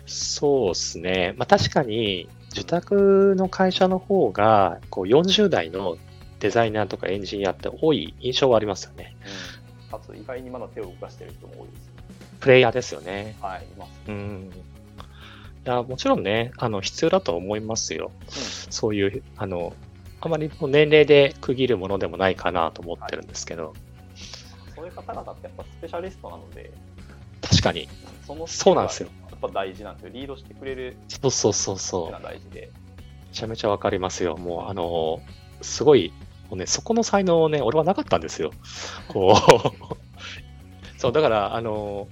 [0.06, 1.34] そうですね。
[1.38, 5.98] まあ確かに受託の会社の方がこう40代の
[6.40, 9.16] デザイナーとかエンジニアって多い印象はありますよね。
[9.86, 9.92] に。
[9.92, 11.94] かつ意外にまだ手を動かしてる人も多いですね。
[12.40, 13.36] プレイヤーですよね。
[13.42, 13.92] はい、います。
[14.08, 14.52] うん。
[15.66, 18.12] いや、もちろんね、あの、必要だと思いますよ。
[18.28, 19.74] そういう、あの、
[20.22, 23.74] あまり年齢で区切るものでもないかなと思ってるんですけど、
[24.76, 26.72] そういう方々ってやっぱスペシャリストなので、
[27.60, 27.90] 確かに。
[28.26, 30.10] そのそうなんですよやっぱ大事なんですよ。
[30.14, 32.24] リードしてくれるそうそうそうそう。
[32.24, 32.72] 大事で。
[33.30, 34.38] めちゃめちゃわかりますよ。
[34.38, 35.22] もう、あの、
[35.62, 36.14] すごい、
[36.50, 38.52] もうね、そこの才能ね、俺はなかったんですよ。
[39.08, 40.00] こう。
[40.98, 42.08] そう、だから、あの、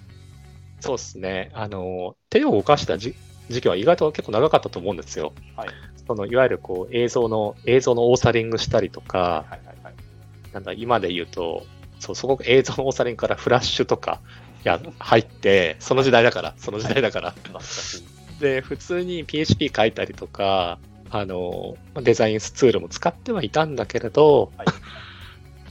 [0.79, 3.15] そうですね、あの、手を動かした時
[3.49, 5.33] 時期は意外と結構長かったと思うんですよ。
[5.55, 5.69] はい。
[6.05, 9.93] その、いわゆるこう、映像の、映像のオーサリングしたりとか、はいはいはい。
[10.53, 11.65] なんだ、今で言うと、
[11.99, 14.21] そう、そこ映像のオーサリングからフラッシュとか、
[14.63, 17.35] や、入って、その時代だから、その時代だから。
[18.39, 24.67] で、普通に PHP 書いたりとか、あの、デザインツールも使ってはいたんだけれど、はい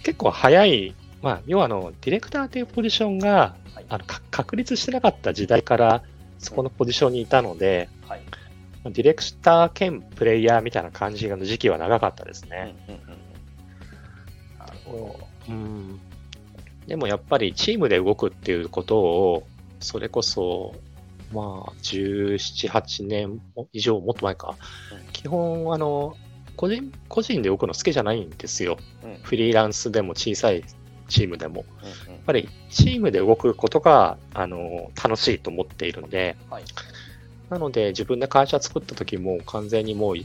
[0.07, 6.05] 結構早い、まあ、要はあの、ディレクターというポジションが、はいあの、か確立してなかった時代から、
[6.39, 8.21] そこのポジションにいたので、はい。
[8.85, 12.77] ディレクター兼プレイヤーみたいな感じの時期は長かったですうんね。
[12.89, 13.09] うんうんうん。
[14.61, 15.19] なるほ
[15.49, 16.01] うん。
[16.87, 19.47] でもやっぱりチームで動くっていうことを、
[19.81, 20.75] それこそ、
[21.33, 23.41] まあ、17、8年
[23.73, 24.55] 以上、もっと前か。
[24.93, 26.15] うん基本、あの、
[26.57, 28.79] 個人、個人で動くの好きじゃないんですよ。
[29.23, 30.63] フリーランスでも小さい
[31.09, 31.65] チームでも。
[31.83, 36.65] やっうんぱりチームで動くことが、あの、楽しいと思っているので、はい。
[37.51, 40.17] なので自分で会社作った時も完全にもう、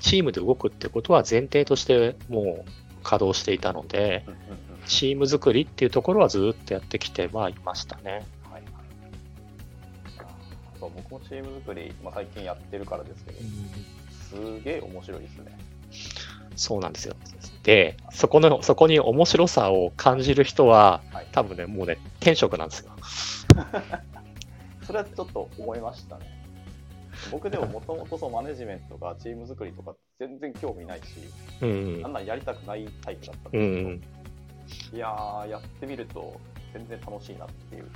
[0.00, 2.70] チームで動くってことは前提としてもう
[3.02, 4.24] 稼働していたので、
[4.88, 8.10] チーム作りっていうところはずっとやってきてはいましたね。
[8.10, 8.62] はいはい。
[10.80, 13.38] そう僕もチーム作り、まあ、最近やってるからですけど、
[14.58, 15.58] すげえ面白いですね。
[16.56, 17.14] そうなんですよ。
[17.62, 21.26] で、そこの、そこに面白さを感じる人は、はい。
[21.32, 22.90] 多分ね、もうね、天職なんですよ。
[24.84, 26.38] それはちょっと思いましたね。
[27.30, 31.04] 僕でももともとそうマネジメントとかチーム作りとか全然興味ないし、
[31.60, 33.60] うんあんなんやりたくないタイプだったんうん。
[33.60, 34.00] うですけど、ん。
[34.92, 36.40] いやー、やってみると
[36.72, 37.90] 全然楽しいなっていう。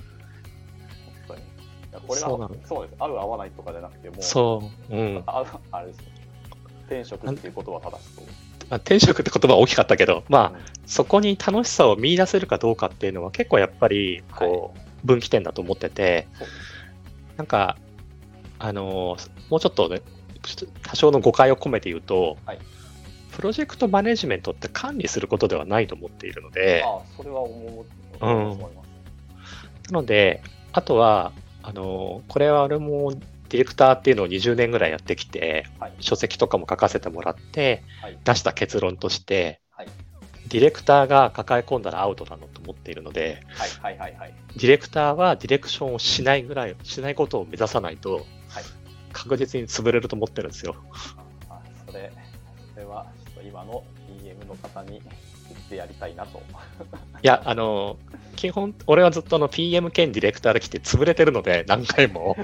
[1.29, 1.43] 本当に。
[2.07, 2.97] これがそうなのそうです。
[2.99, 4.95] 合う合わないとかじゃなくて、もう、そう。
[4.95, 5.23] うん。
[5.27, 6.07] ああれですね。
[6.87, 8.25] 転職っていうことは正しそう。
[8.71, 16.27] まあ、天職って言葉は大きかったけど、まあ、うんそこに楽しさを見出せるかどうかっていうのは結構やっぱり、こう、分岐点だと思ってて、
[17.37, 17.79] なんか、
[18.59, 20.03] あのーもうちょっとね、
[20.83, 22.59] 多少の誤解を込めて言うと、はい
[23.33, 27.85] プロジェクトマネジメントって管理することではないと思っているので、ああ、それは思
[28.21, 29.93] う、うん思います。
[29.93, 30.43] なので、
[30.73, 33.13] あとは、あのーこれは俺も
[33.49, 35.93] ディレクターっていうのを20年ぐらいやってきて、はい。
[36.01, 38.19] 書籍とかも書かせてもらって、はい。
[38.25, 39.89] 出した結論として、はい。
[40.49, 43.71] ディレクターが抱え込んだらアウトだのと思っているので、はい。
[43.71, 43.99] はい。
[43.99, 44.17] はい。
[44.19, 44.35] はい。
[44.57, 48.65] ディレクターはディレクションをしないぐらい、しないことを目指さないと、はい
[49.13, 50.75] 確実に潰れると思ってるんですよ。
[51.49, 52.11] あそれ、
[54.63, 56.43] 方に言ってやりたいなと。
[57.23, 57.99] いや、あの、
[58.37, 62.37] 基本、俺はずっとあの PM 兼ディレクターで来て潰れてるので、何回も。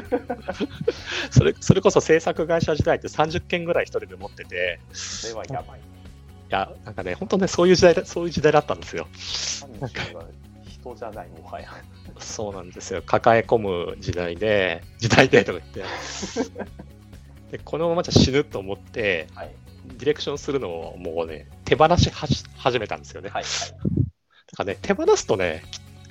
[1.31, 5.81] それ、それこそ制作会社時代って30件ぐらい一人で持ってて、それはやばい。
[5.81, 5.83] い
[6.51, 9.07] や、なんかね、本当ね、そういう時代だ、そういう時代だったんですよ。
[9.13, 9.81] 30
[10.15, 10.25] が
[10.67, 11.69] 人じゃない、もはや。
[12.19, 13.03] そうなんですよ。
[13.05, 15.83] 抱え込む時代で、時代でとか言って。
[17.53, 19.51] で、このままじゃ死ぬと思って、はい。
[19.89, 23.31] ディレクションするのをもうね、手放しはし始めたんですよね。
[23.31, 23.45] はい。
[23.45, 25.63] だからね、手放すとね、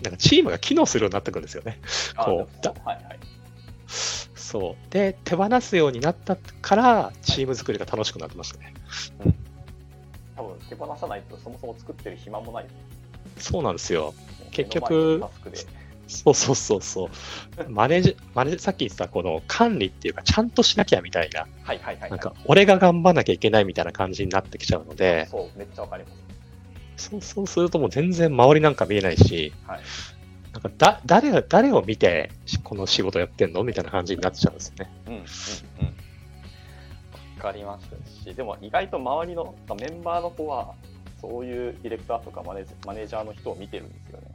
[0.04, 1.80] なんかチームが機能するようになってくるんですよね。
[2.16, 2.26] はい。
[2.26, 2.96] こうはい。
[3.04, 3.20] はい。
[3.88, 4.94] そう。
[4.94, 8.74] で、手放すようになったから、チーム作りが楽しくなってますね。
[10.36, 12.68] 多分手放さないとそもそも作ってる暇もない。
[13.38, 14.14] そうなんですよ。
[14.52, 15.24] 結局。
[16.08, 17.70] そうそうそうそう。
[17.70, 22.10] マネージ、マネージ、さっき言ってたこの管理っていうか、ちゃんとしなきゃみたいな、はいはいはい、はい。
[22.12, 26.10] なんか、俺が頑張んなきゃいけないみたいな感じになってきちゃうので、そう、めっちゃわかりま
[26.98, 27.10] す。
[27.10, 29.82] そうそうするともう全然周りなんか見えないし、はい。
[30.54, 32.32] なんかだ誰が、誰を見て
[32.64, 34.92] この仕事やってんのみたいな感じになっちゃうんですよね。
[35.08, 35.26] うんうんうん。
[37.38, 40.74] わかりましたし、でも意外と周りのメンバーの子は、
[41.22, 44.28] そういうディレクターとかマネージャーの人を見てるんですよね。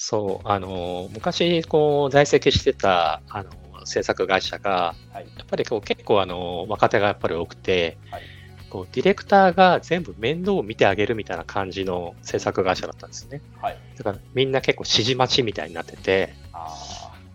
[0.00, 3.50] そう、あの、昔、こう、在籍してた、あの、
[3.84, 5.24] 制作会社が、はい。
[5.36, 8.22] やっぱりこう結構あの若手がやっぱり多くて、はい
[8.70, 13.40] こうディレクターが全部面倒を見てあげるみたいな感じの制作会社だったんですね。
[13.62, 13.78] はい。
[13.96, 16.68] だからみんな結構指示待ちみたいになってて、あ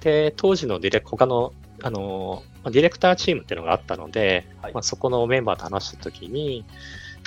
[0.01, 4.65] で、当時のディレク、他の、あの、まあディレクターチームっていうのがあったので、あ。
[4.65, 4.73] はい。
[4.75, 6.65] まあ、そこのメンバーと話したときに、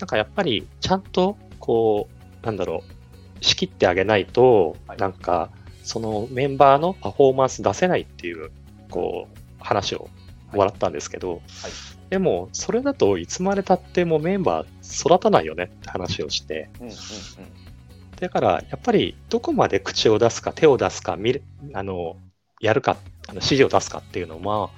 [0.00, 2.08] なんかやっぱりちゃんと、こ
[2.42, 2.95] う、なんだろう、
[3.40, 5.50] 仕切ってあげないと、はいなんか、
[5.82, 8.50] そのメンバーのパフォーマンス出せないっていう、
[8.90, 10.08] こう、話を
[10.52, 11.42] もらったんですけど、はい。
[12.10, 16.96] でも、それだといつまでたってもメンバー育たないよねって話をして、うんうんうん。
[18.16, 22.16] だから、やっぱりどこまで口を出すか、手を出すか、見る、あの、
[22.60, 22.96] やるか、
[23.28, 24.70] あの指示を出すかっていうのは、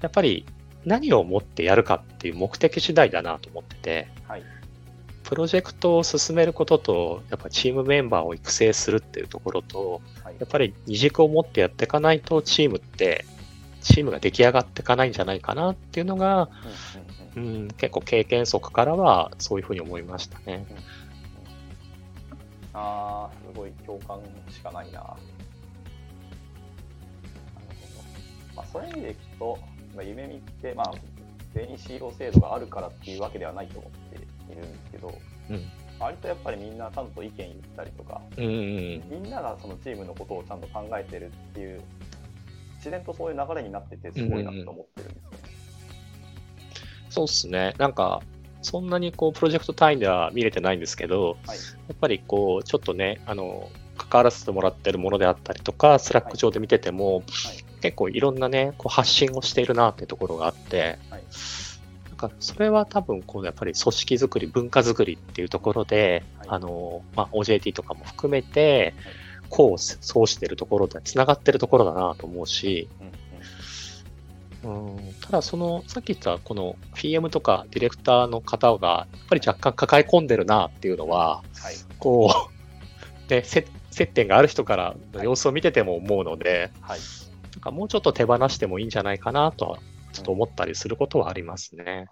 [0.00, 0.44] やっぱり
[0.84, 4.42] 何を持ってやるかっていう目的次第だなと思ってて、はい。
[5.32, 13.24] プロジェクトを進めることと、やっぱチームメンバーを育成するっていうところと、はいやっぱり二軸を持ってやっていかないと、チームって、
[13.80, 16.50] チームが出来上がっていかないんじゃないかなっていうのが、
[17.34, 20.66] うんうんうんうん、結構経験則からはそういうふうに思いましたね。
[22.74, 25.00] ああ、すごい共感しかないな。
[25.00, 25.16] なる
[27.80, 28.02] ほ
[28.52, 28.56] ど。
[28.56, 29.58] まあ、そういう意味でいくと、
[29.96, 30.92] まあ、夢見って、まあ、
[31.54, 35.18] 全員シーロー制度があるからっていうわけではないと思っているんですけど、
[35.50, 38.50] うん割とやっぱりみんなちゃんと意見言ったりとか、うんうん
[39.08, 41.80] みんながそのチームのことをちゃんと考えてるっていう、
[42.78, 45.38] 自然とそういう流れになってて、すごいなと思ってるんですよね。
[47.08, 47.74] そうですね。
[47.78, 48.20] なんか、
[48.62, 51.58] そんなにこう、プロジェクト単位では見れてないんですけど、はい。
[51.58, 57.24] やっぱりこう、ちょっとね、あの、関わらせてもらってるものであったりとか、スラック上で見てても、はい。
[57.80, 61.22] 結構いろんなね、こう発信をしているなっていうところがあって、はい
[62.28, 66.48] かそれは多分こうやっぱり組織づくり、文化づくりっていうところで、はい。
[66.50, 68.94] あの、まあ、OJT とかも含めて、
[69.48, 73.12] こう、そうしてるところで、繋がってるところだなと思うし、うんうん
[74.62, 81.74] うん、ただその、さっき言ったこの PM とかディレクターの方が、やっぱり若干抱え込んでるなっていうのは、はい。
[81.98, 82.52] こう、
[83.32, 87.00] ね、接接点がある人からの様子を見てても思うので、はい。
[87.54, 89.78] なんかもうちょっと手放してもいいんじゃないかなとは、
[90.12, 92.06] ちょっと思ったりすることはありますね。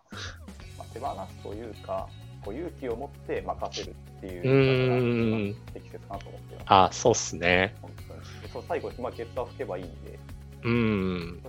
[0.78, 2.08] まあ、手放すというか、
[2.44, 6.64] こう勇気を持って任せるっていうのが適切かなと思ってます。
[6.66, 7.74] あそうっすね。
[8.52, 10.18] その最後、まあ、結果を吹けばいいんで、
[10.64, 11.40] うん。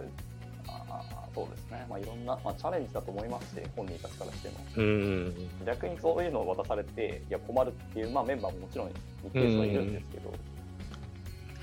[0.67, 4.55] ああそうですね、まあ、いろんな、まあ、チャレンジだと思いますし、本人たちからしても。
[4.75, 5.49] うん。
[5.65, 8.93] 逆にそういうのを渡されて、いや、困るっていう、まあ、メンバーももちろん一
[9.31, 10.31] 定数はいるんですけど、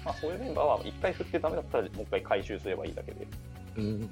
[0.04, 3.26] まあ、そういうメンバーは一回振ってダメだったら、もう一回回収すればいいだけで。
[3.76, 4.10] うん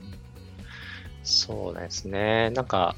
[1.27, 2.51] そうですね。
[2.51, 2.97] なんか、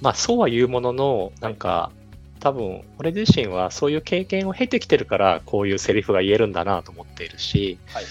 [0.00, 1.90] まあそうは言うものの、なんか、
[2.38, 8.04] 多分、俺自身はそういう経験を経てきてるから、こういうセリフが言えるんだなと思っているし、はい。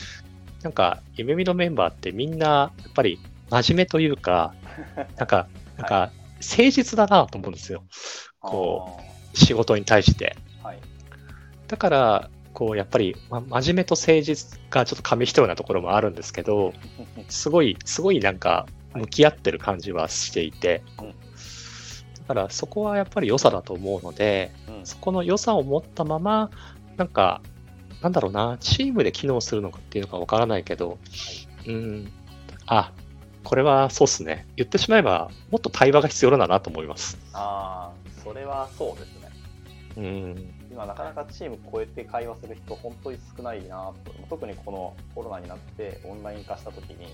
[0.63, 3.19] なんか、夢見のメンバーってみんな、やっぱり
[3.49, 4.53] 真面目というか、
[5.17, 5.47] なんか、
[5.77, 7.83] なんか、誠実だなと思うんですよ。
[8.41, 8.99] こ
[9.33, 10.35] 仕事に対して。
[10.63, 10.79] はい。
[11.67, 16.73] だから、こう、やっぱり、ま、真面目と誠実がちょっと紙一重なところもあるんですけど、
[17.29, 21.13] すごい、すごいなんか、向き合ってる感じはしていて、うん
[22.27, 24.85] だからそこはやっぱり良さだと思うので、うん。
[24.85, 26.49] そこの良さを持ったまま、
[26.95, 27.41] なんか、
[28.01, 30.97] なんだろうな、チームで機能するのかっていうのかわからないけど、
[31.67, 32.11] うん、
[32.67, 32.93] あ、
[33.43, 34.47] これはそうっすね。
[34.55, 37.17] 言ってしまえば、もっと対話が必要だなと思います。
[37.33, 39.29] ああ、それはそうですね。
[39.97, 44.13] うん、今なかなかチーム超えて会話する人本当に少ないなと。
[44.29, 47.07] 特にこのコロナになってオンライン化した時に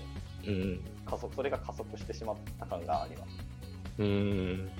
[0.48, 3.30] うん、加速それが加速してしまった感があります
[3.98, 4.70] うん、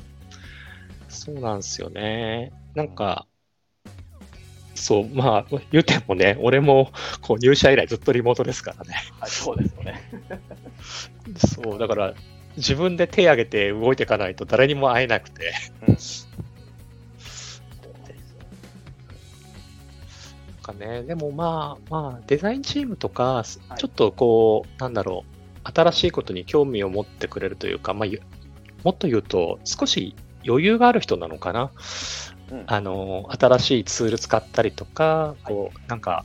[1.09, 1.59] そうなん。
[1.59, 2.53] ですよね。
[2.75, 2.89] なん。
[2.89, 3.27] か、
[4.75, 8.95] そう、まあ、言うてもね、俺もこう入社以来ずっとリモートですからね。
[9.21, 10.03] はいそうですよね
[11.37, 12.15] そう、だから、
[12.57, 15.53] 自分で手挙げて動いていかないと誰にも会えなくて。
[15.87, 15.95] うん。
[15.95, 15.99] なん。
[20.63, 24.95] かね、でもまあ、まあ、デザインチームとか、ちょっとこう、なん。
[24.95, 25.38] だろう、
[25.75, 28.23] 新しいことに興味を持ってくれるというか、まあ、ゆ
[28.85, 30.15] もっと言うと、少し
[30.47, 31.71] 余裕がある人なのかな。
[32.51, 32.65] うん。
[32.67, 36.25] あの、新しいツール使ったりとか、こう、なんか、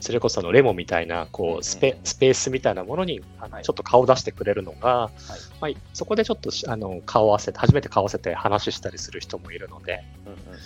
[0.00, 3.64] それこそあのレモみたいな、こう、スペスペースみたいなものに、あのはい。
[3.64, 5.10] ちょっと顔出してくれるのが、
[5.60, 10.60] まあ、そこでちょっとしあの顔合わせて、初めて顔合わせて話したりする人もいるので、うんうんうん。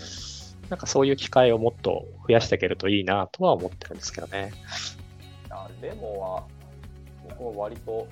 [0.69, 4.53] なんかそういう機会をもっと増やしていけるといいなとは思ってるんですけどね。
[5.51, 6.45] あレモは
[7.39, 8.07] 僕は割と、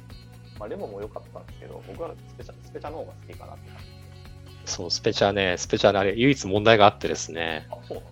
[0.59, 3.93] まあ、レモも良かったんですけど僕はスペチャスペチャの方が好きかなって感じ。
[4.65, 8.03] そう、スペチャね、スペチャね、あれ、唯一問題があってですね、あそう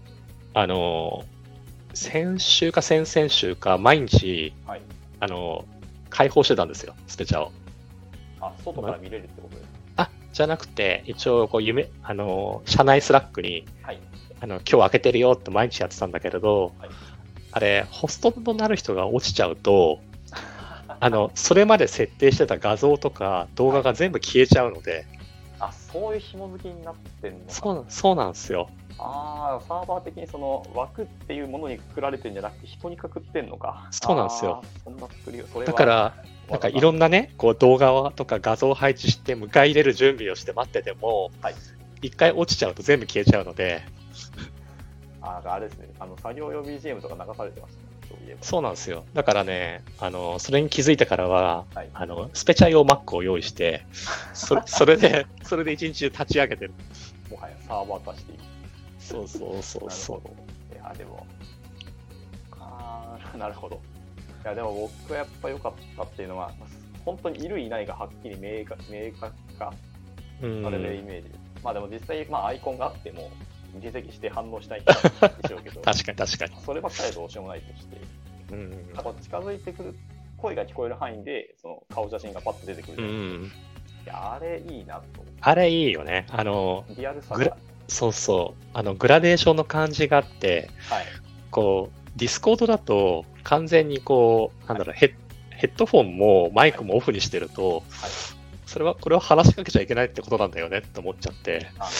[0.52, 1.24] あの、
[1.94, 4.82] 先週か先々週か、毎日、はい。
[5.20, 5.64] あの、
[6.08, 7.52] 開放してたんですよ、スペチャを。
[8.40, 13.98] あ外から見れるってことですあ、じゃなくて、一応、こう、夢、あの、社内スラックに、はい。
[14.40, 16.90] あの、今日開けてるよって毎日やってたんだけれど、はい。
[17.52, 20.00] あれ、ホストとなる人が落ちちゃうと、
[21.00, 25.06] あの、それまで設定してた画像とか動画が全部消えちゃうので、
[25.58, 27.38] あそういう紐付きになってんの？
[27.40, 28.68] かそうなそうなんですよ。
[28.98, 33.88] ああ、サーバー的にその枠っていうものにくくられてるんじゃなくて人にくくってんのか？
[33.90, 34.62] そうなんですよ。
[34.84, 35.66] そんな作りを、それは。
[35.66, 36.14] だから、
[36.50, 41.54] なんかいろんなね、こう動画とか画像を配置して迎え入れる準備をして待ってても、はい。
[42.02, 43.82] 一回落ちちゃうと全部消えちゃうので、
[45.20, 48.38] ああれですね、あの作業用 BGM とか流されてましたね、そういえば。
[48.42, 49.04] そうなんですよ。
[49.14, 53.86] だからね、あの、それに気づいてからは、はいあの、スペチャ用 Mac を用意して、
[54.34, 56.74] そ それで、それで一日中立ち上げてる。
[57.30, 58.42] もはやサーバー化している。
[58.98, 60.74] そうそうそうそう。
[60.74, 61.26] いや、でも、
[62.58, 63.80] ああ、なるほど。
[64.44, 66.52] いや、でも僕はやっぱ良かったっていうのは、
[67.04, 69.72] 本当にいるいないがはっきり明確明確化
[70.42, 71.40] うんされるイメージです。
[71.62, 73.30] まあでも実際、まあアイコンがあっても、
[73.74, 74.84] 自責して反応したいん
[75.42, 76.52] でしょうけど、確かに確かに。
[76.64, 77.96] そればっかりはどうしようもないとして、
[78.52, 79.94] うんなんか近づいてくる、
[80.36, 83.50] 声が聞こえる範囲で、その顔写真がパッと出てくるじうん。
[83.50, 83.56] か。
[84.06, 85.02] いや、あれいいなと。
[85.40, 86.26] あれいいよね。
[86.30, 87.56] あの、リアルさが。
[87.88, 88.62] そうそう。
[88.72, 91.06] あの、グラデーションの感じがあって、はい。
[91.50, 95.14] こう、ディスコードだと完全にこう、なんだろう、ヘッ
[95.50, 97.82] ヘッドフォンもマイクもオフにしてると、はい。
[98.66, 101.92] それは、これは話しかけちゃいけないってことなんだよねって思っちゃって、あ、はい。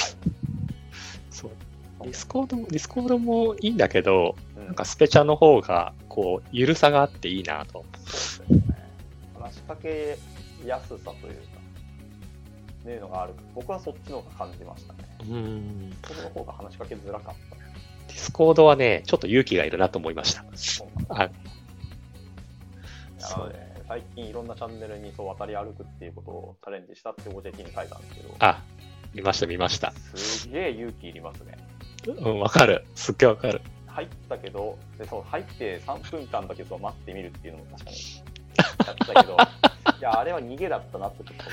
[2.03, 7.85] ディスコードも、ディスコードもいいんだけど、うんなんかスペチャの方が、こう、ゆるさがあっていいなと。
[7.97, 8.63] そうですね。
[9.35, 10.17] 話しかけ
[10.65, 11.61] やすさというか、
[12.85, 13.35] ねいうのがある。
[13.55, 14.99] 僕はそっちの方が感じましたね。
[15.29, 15.97] うん。
[16.07, 17.57] その方が話しかけづらかった。
[18.07, 20.45] ディスコードはね、ちょっと勇気がいるなと思いました。
[20.55, 21.31] そうあ
[23.21, 28.63] なので、最近いろんなチャンネルにそう渡り歩くっていうことをチャレンジしたって OJT に書いたんですけど、あ、
[29.15, 29.93] 見ました見ました。
[30.15, 31.59] すげえ勇気いりますね。
[32.07, 32.85] うん、わかる。
[32.95, 33.61] すっげえわかる。
[33.87, 37.97] 入ったけど、でそう入って3分間だけそう待ってみるっていうのも確かに
[38.87, 39.37] やってたけど、
[39.99, 41.45] いや、あれは逃げだったなってちょっと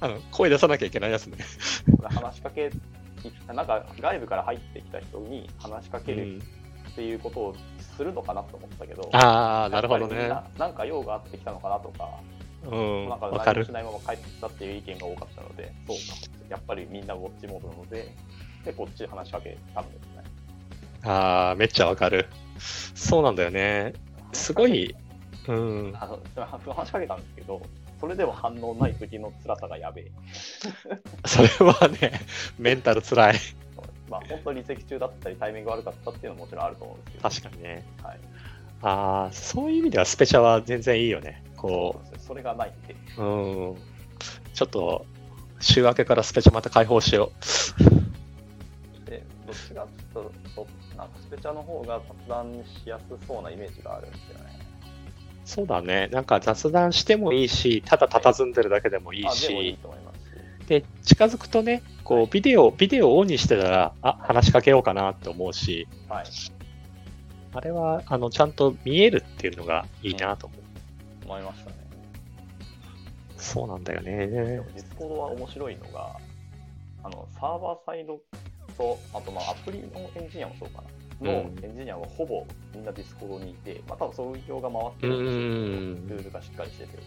[0.00, 1.38] あの、声出さなきゃいけないやつね。
[2.02, 2.70] 話しかけ、
[3.46, 6.40] なんか外部から入ってきた人に話しかける
[6.90, 7.56] っていうことを
[7.96, 10.28] するのかなと思ったけど、ああ、なるほどね。
[10.28, 12.08] ななんか用があってきたのかなとか、
[12.64, 13.72] うん、なんか何もし。
[13.72, 18.14] ないまま帰ってきたっていう意見が多かったので、そうか、やっぱりみんなウォッチモードなので、
[18.64, 20.24] で、こっち話しかけたんですね。
[21.04, 22.26] ああ、めっちゃわかる。
[22.94, 23.94] そうなんだよね。
[24.32, 24.94] すごい、
[25.48, 25.92] うん。
[25.98, 26.18] あの
[26.66, 27.62] 話しかけたんですけど、
[28.00, 30.10] それでも反応ない時の辛さがやべえ。
[31.26, 32.20] それはね、
[32.58, 33.34] メンタルつらい。
[34.08, 37.86] まあ、本当に離席中だったり、タイミング悪かったっていうのももちろんあると思うんですけど、確かにね。
[38.02, 38.18] はい、
[38.82, 41.42] ああ、そういう意味ではスペシャは全然いいよね。
[41.56, 43.76] こなんですよそれがないんで、う、うん。
[44.52, 45.06] ちょっと、
[45.60, 48.09] 週明けからスペシャまた開放しよで
[49.50, 54.60] どっちとそなんかスペチャの方が雑談しやすそうなイメージがあるんですよね。
[55.44, 56.08] そうだね。
[56.12, 59.78] なんか雑談してもいいし、ただ佇んでるだけでもいいし。
[60.68, 66.26] で、近づくとね、こはいう、ビデオ、ビデオをオンにしてたら、あ、話しかけようかなって思うし、はい。
[67.52, 70.60] あれは、あの、ちゃんと見えるっていうのがいいなと思う。
[71.24, 71.76] 思いましたね。
[73.36, 74.26] そうなんだよね。
[74.28, 76.16] ディスコードは面白いのが、
[77.02, 78.20] あのサーバーサイド
[78.80, 80.82] と、あとまあアプリのエンジニアもそうか
[81.20, 86.14] な、のうんエンジニアはほぼみんなディスコードにいて、まあ多分そういう業が回ってうるんです。
[86.14, 86.98] ルールがしっかりしてて。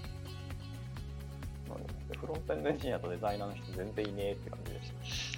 [1.67, 5.31] なのでフロントエンドエンジニアとデザイナーの人全然いねえって感じでし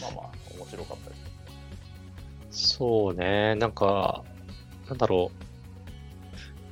[0.00, 0.02] た。
[0.02, 1.16] まあまあ、面白かったで
[2.52, 2.68] す。
[2.78, 3.54] そうね。
[3.54, 4.24] なんか、
[4.88, 5.44] なんだろう。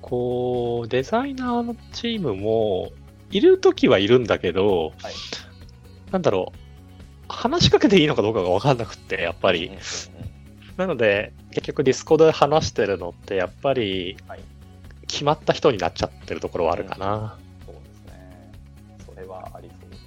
[0.03, 2.93] こう、デザイナーのチームも、
[3.30, 5.14] いるときはいるんだけど、はい
[6.12, 6.64] なんだろう。
[7.29, 9.70] 話しかけていいのかどうかが分かんなくって、やっぱり。
[10.77, 14.41] なので、結局ディスコで話してるのって、やっぱりはい、
[15.07, 17.39] 決まった人になっちゃってるところはあるかな。
[17.64, 18.53] そうですね。
[19.07, 20.03] それはありそうです。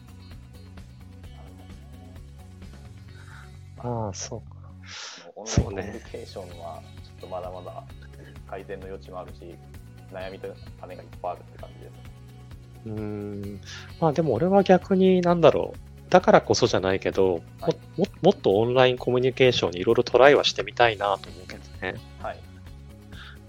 [3.80, 4.58] ああ、そうか。
[5.36, 7.84] オンラインコミュニケーションはちょっとまだまだ
[8.50, 9.56] 改善の余地もあるし、
[10.12, 10.48] 悩みと
[10.82, 11.94] 種がいっぱいあるって感じです。
[12.88, 13.62] うーん。
[14.02, 15.87] まあでも俺は逆になんだろう。
[16.10, 21.96] だからこそじゃないけど、はいもももっとオンラインコミュニケーションにいろいろトライはしてみたいなと思うけどね。
[22.22, 22.38] はい。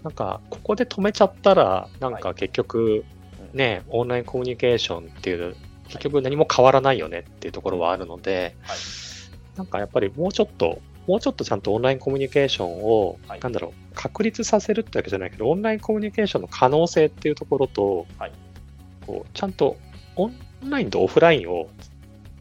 [0.02, 3.04] なんか、ここで止めちゃったら、なんはか結局、
[3.52, 5.56] うん、ね、オンラインコミュニケーションっていう、
[5.88, 8.78] 結局何も変わらないよねっていうところはあるので、はい。
[9.56, 18.32] なんかやっぱりもうちょっと、もうちょっとちゃんとオンラインコミュニケーションを、はいなんだろう、確立させるってわけじゃないけど、オンラインコミュニケーションの可能性っていうところと、はい
[19.08, 19.78] こうちゃんと
[20.16, 20.34] オン
[20.68, 21.68] ラインとオフラインを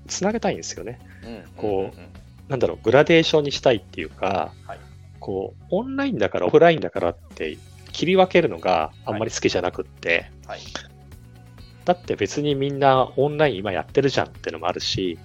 [0.07, 0.99] つなげたいんですよね。
[1.23, 4.79] うんこうなんだろう、グラデーションにしたいっていうか、はい
[5.19, 7.57] こう、オンラインだからオフラインだからって
[7.91, 10.59] 切り分けるのがあんまり好きじゃなくって、はい。
[11.85, 15.19] だって別にみんなオンライン今やってるじゃんってのもあるし、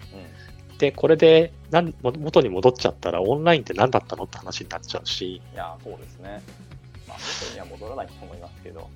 [0.71, 0.79] うん。
[0.79, 6.43] で、これでなんも元に戻っちゃったらオンラインって何だったのって話になっちゃうし、いや、そうですね。
[7.07, 8.91] まあ、元には戻らないと思いますけど。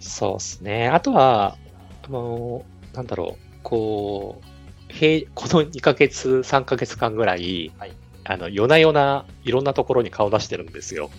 [0.00, 0.88] そうですね。
[0.88, 1.56] あとは、
[2.04, 2.64] あの、
[2.94, 4.40] なんだろう、こ
[4.88, 7.92] う、平この2ヶ月、3ヶ月間ぐらい、はい
[8.24, 11.10] あの、夜な夜ないろんなところに顔出してるんですよ。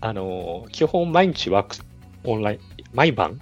[0.00, 1.76] あ、の、基本毎日ワーク、
[2.24, 2.58] オンライン、
[2.92, 3.40] 毎晩、うん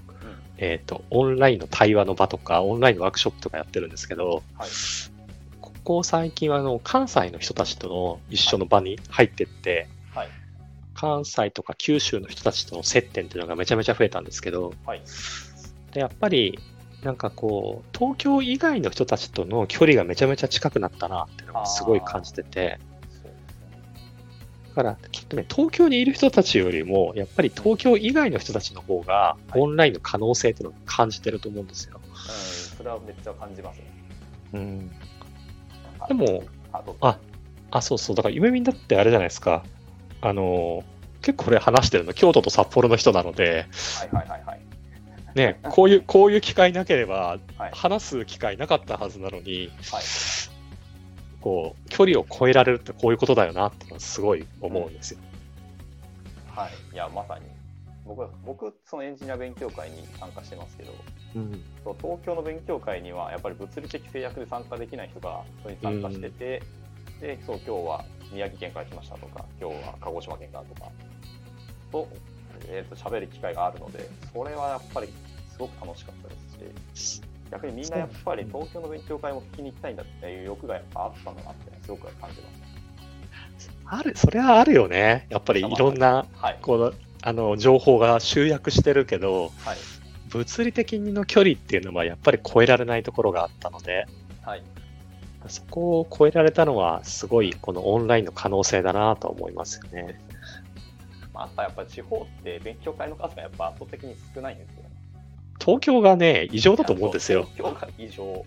[0.56, 4.68] えっ、と、オンラインの対話の場とか、オンラインのワークショップとかやってるんですけど、はい。
[5.60, 10.28] ここ最近はあの、関西の人たちとの一緒の場に入ってって、はい。
[10.94, 15.02] 関西とか九州の人たちとの接点っていうのがめちゃめちゃ増えたんですけど、はい。
[15.92, 16.58] で、やっぱり、
[17.03, 22.78] なんかこう、東京以外の人たちとの距離がめちゃめちゃ近くなったなっていうのがすごい感じてて。
[24.70, 32.01] だから、きっとね、東京にいる人たちよりも、やっぱり東京以外の人たちの方が、はいオンラインの可能性っていうのを感じてると思うんですよ。
[32.05, 32.11] うん、
[32.76, 33.84] それはめっちゃ感じますね。
[34.55, 34.90] うん。
[36.01, 36.44] あでも、
[37.01, 37.18] あ、
[37.70, 39.64] あ、そうそう、だから、夢見だってあれじゃないですか。
[40.20, 40.84] あの、
[41.22, 43.66] 結構これ話してるの、京都と札幌の人なので、
[43.99, 44.67] はいはいはいはい。
[45.39, 47.70] ね、こういう、こういう機会なければ、はい。
[47.72, 50.03] 話す機会なかったはずなのに、はい。
[51.41, 55.20] こう、距離を超えられるってこういうことだよなってすごい思うんですよ。
[56.49, 56.95] はい。
[56.95, 57.47] いや、まさに。
[58.05, 60.93] 僕は、僕、そのエンジニア勉強会に参加してますけど、
[61.36, 61.62] うん。
[62.01, 66.62] 東京の勉強会にはやっぱり物理的制約で参加できない人がそれに参加してて、
[67.20, 70.91] でそう今日は宮城県から来ましたとか今日は鹿児島県からとか
[71.91, 72.09] と,、
[72.66, 75.09] えー、と喋る機会があるのでそれはやっぱり
[75.59, 76.34] すごく楽しかったで
[76.94, 82.48] すし逆にみんなやっぱり東京の勉強会も聞きに行きたいんだっていう欲がやっぱあったんだなってすごく感じま
[83.59, 83.70] す。
[83.86, 85.26] ある、それはあるよね。
[85.30, 86.92] やっぱりいろんな、はい、この、
[87.22, 89.76] あの、情報が集約してるけど、はい
[90.28, 94.06] 物理的の距離っていうのはやっぱり超えられないところがあったので、
[94.42, 94.62] はい
[95.46, 100.20] そこを超えられたのはすごいこのオンラインの可能性だなと思いますよね。
[101.32, 104.70] まあ、やっぱり地方って勉強会の数がやっぱ圧倒的に少ないんです。
[105.61, 107.48] 東京がね、異常だと思うんですよ。
[107.56, 108.44] 東京が異常。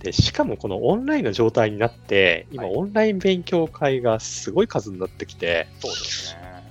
[0.00, 6.62] で、しかもこのオンラインの状態になって、今はいオンライン勉強会がすごい数になってきて、そうですね。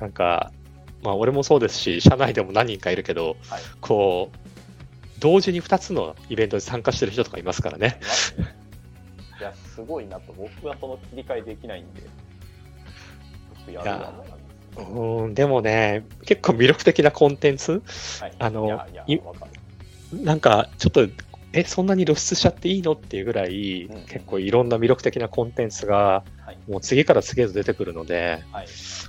[0.00, 0.52] なんか、
[1.02, 3.62] まあ俺もそうですし、社内でも何人かいるけど、はい。
[3.80, 4.38] こう、
[5.20, 8.00] 同時に2つのイベントに参加してる人とかいますからね。
[9.38, 12.08] いや、すごいなと、僕はその切り替えできないんで、よ
[13.66, 14.37] くやるわなんです
[14.78, 17.82] うん、でもね、結構魅力的なコンテンツ？
[18.20, 18.80] はい、あの
[20.12, 21.06] なんか、ちょっと、
[21.52, 22.92] え、そんなに露出しちゃっていいの？
[22.92, 26.58] っていうぐらい、うん結構いろんな魅力的なコンテンツが、はい。
[26.70, 28.66] もう次から次へと出てくるので、はい。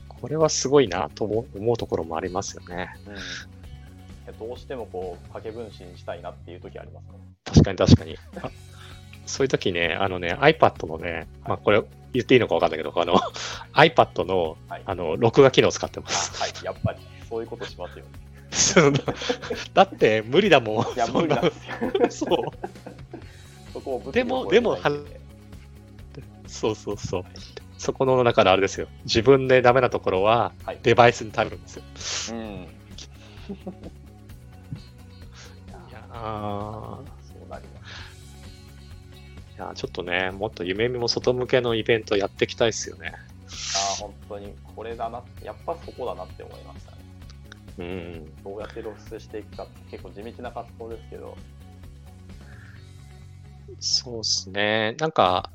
[0.08, 2.90] これはすごいなと思う思うところもありますよね。
[3.08, 4.48] うん。
[4.48, 7.20] どうしてもこう、影分身したいなっていう時ありますね。
[7.46, 8.18] 確かに確かに。
[8.42, 8.52] あ
[9.26, 11.84] そういう時ね、あのね、iPad のね、まあこれ
[12.14, 13.20] 言っていいのかわかんないけど、あの、
[13.74, 14.84] iPad の、はい。
[14.86, 16.42] あの、録画機能を使ってまあす。
[16.42, 16.52] はい。
[16.64, 17.00] やっぱり、
[17.30, 18.12] そういうことしますよね。
[19.74, 20.94] だって無理だもん。
[20.96, 21.52] いや、無理なんで
[22.10, 22.28] すよ。
[22.28, 22.36] そ
[24.08, 24.12] う。
[24.12, 24.78] でもでも
[26.48, 27.24] そうそうそう。
[27.78, 28.88] そこの中であれですよ。
[29.06, 30.80] 自分でダメなところははい。
[30.82, 31.84] デバイスに頼るんですよ。
[32.32, 32.44] うん。
[32.44, 32.68] い
[35.92, 37.19] やー
[39.60, 43.12] やちょっとね、もっと夢見も外向けのイベントやっていきたいですよね。
[43.12, 46.98] ああ、本当に、これだな、やっぱそこだなって思いましたね。
[47.80, 48.44] うん。
[48.44, 51.38] どうやって露出していくかって結構地道な活動ですけど、
[53.80, 54.96] そうですね。
[55.00, 55.52] なんか、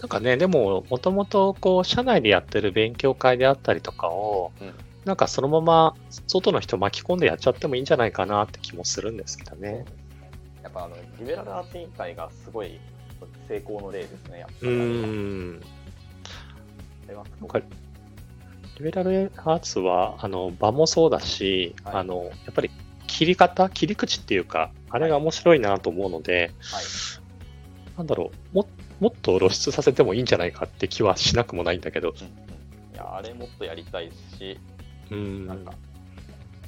[0.00, 4.74] なんかね、でも、もともと、こう、社内でやってる勉強会であったりとかを、うん
[5.08, 5.94] なんかそのまま
[6.26, 9.86] 外の人巻き込んでやっちゃってもいいんじゃないかなって気もするんですけどね。
[10.62, 12.78] やっぱあのリベラルアーツ委員会がすごい
[13.48, 14.76] 成功の例ですね、やっぱうり。
[14.76, 15.60] ん。
[17.06, 17.68] あれはすごくなんか
[18.78, 22.70] リベラルアーツは、あの、場もそうだし、はいあの、やっぱり
[23.08, 26.84] 切り方、切り口っていうか、あれが面白いなと思うので、はい。
[27.96, 28.68] なんだろう、も
[29.00, 34.58] もっと露出させてもいいんじゃないかって気はしなくもないんだけど、うんうん、いや、あれもっとやりたいし、
[35.10, 35.46] うん。
[35.46, 35.72] なんか、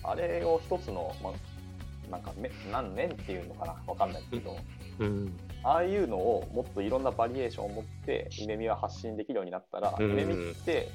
[0.02, 4.56] あれを一つの、まあ、なんかめ、何年っていうのかな、わかんないですけど、
[4.98, 5.38] うん。
[5.62, 10.88] ああいうのをもっといろんなバリエーションを持って、イメミは発信できるようになったら、うんイメミって、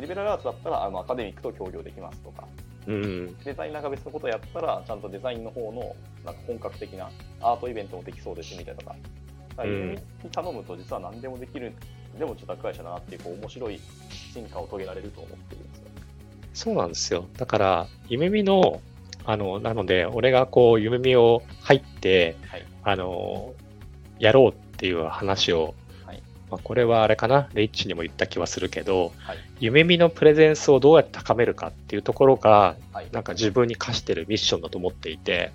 [0.00, 2.46] リベラルアーツだったらあのアカデミックと協業できますとか、
[2.86, 3.36] うん。
[3.44, 5.94] デザイナーが別のことをやったら、ちゃんとデザインの方の
[6.24, 7.10] なんか本格的な
[7.40, 8.96] アートイベントもできそうですみたいなとか、
[9.50, 11.72] だからうんイメミに頼むと実は何でもできる、
[12.18, 15.84] でもちょっと会社だなっていうこう面白い進化を遂げられると思ってるんですよ。
[16.54, 17.28] そうなんですよ。
[17.36, 18.80] だから、夢見の、
[19.24, 22.64] あの、なので、俺がこう、夢見を入って、はい。
[22.82, 23.54] あの、
[24.18, 25.74] やろうっていう話を、
[26.06, 29.38] はいまあ、これはあれかな、レイッチにも言った気はするけど、はい。
[29.60, 33.08] 夢見のプレゼンスをどうやって高めるかっていうところが、はい。
[33.12, 35.52] なんか自分に課してるミッションだと思っていて。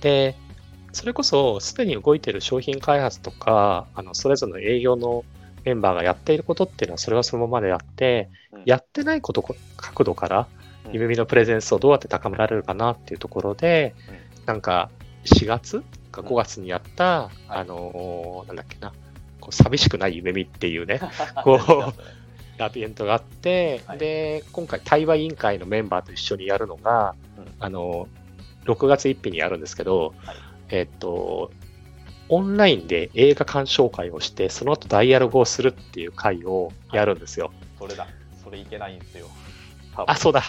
[0.00, 0.34] で、
[0.92, 5.24] それこそすでに動いてる商品開発とか、あの、それぞれの営業の
[5.64, 10.48] メンバーがやっていることっていうのはそれはそのままでやって、うんやってないことこ角度から、
[10.84, 13.94] うん夢見のプレゼンスをどうやって高められるかなっていうところで、
[14.46, 14.90] なんか
[15.26, 15.84] 4月
[16.22, 18.92] か5月にやった、はいあのーなんだっけな、
[19.40, 21.00] こう寂しくない夢見っていうね、
[21.44, 21.98] こうやって
[22.58, 23.98] まイベントがあって、はい。
[23.98, 27.44] で、今回対話委員会のメンバーと一緒にやるのが、うん。
[27.60, 30.36] あのー、6月1日にやるんですけど、はい。
[30.70, 31.50] えっと、
[32.28, 37.52] オンラインで映画鑑賞会をして、その後ダイアログをするっていう会をやるんですよ。
[37.78, 38.06] それだ。
[38.42, 39.28] それいけないんですよ。
[39.94, 40.42] あ、そうだ。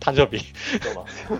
[0.00, 0.44] 誕生日。
[0.82, 1.38] そうなんですよ。